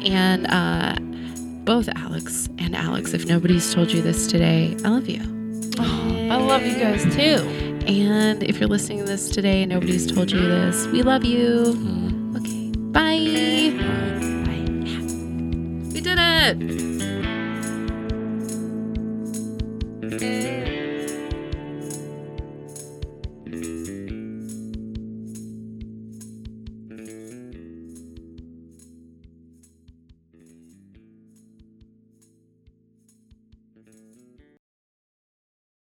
[0.03, 0.95] And uh,
[1.63, 5.21] both Alex and Alex, if nobody's told you this today, I love you.
[5.77, 7.47] Oh, I love you guys too.
[7.87, 11.75] And if you're listening to this today and nobody's told you this, we love you.
[11.75, 12.35] Mm-hmm.
[12.37, 13.19] Okay, bye.
[13.77, 14.15] Bye.
[15.93, 16.17] We did
[20.11, 20.64] it.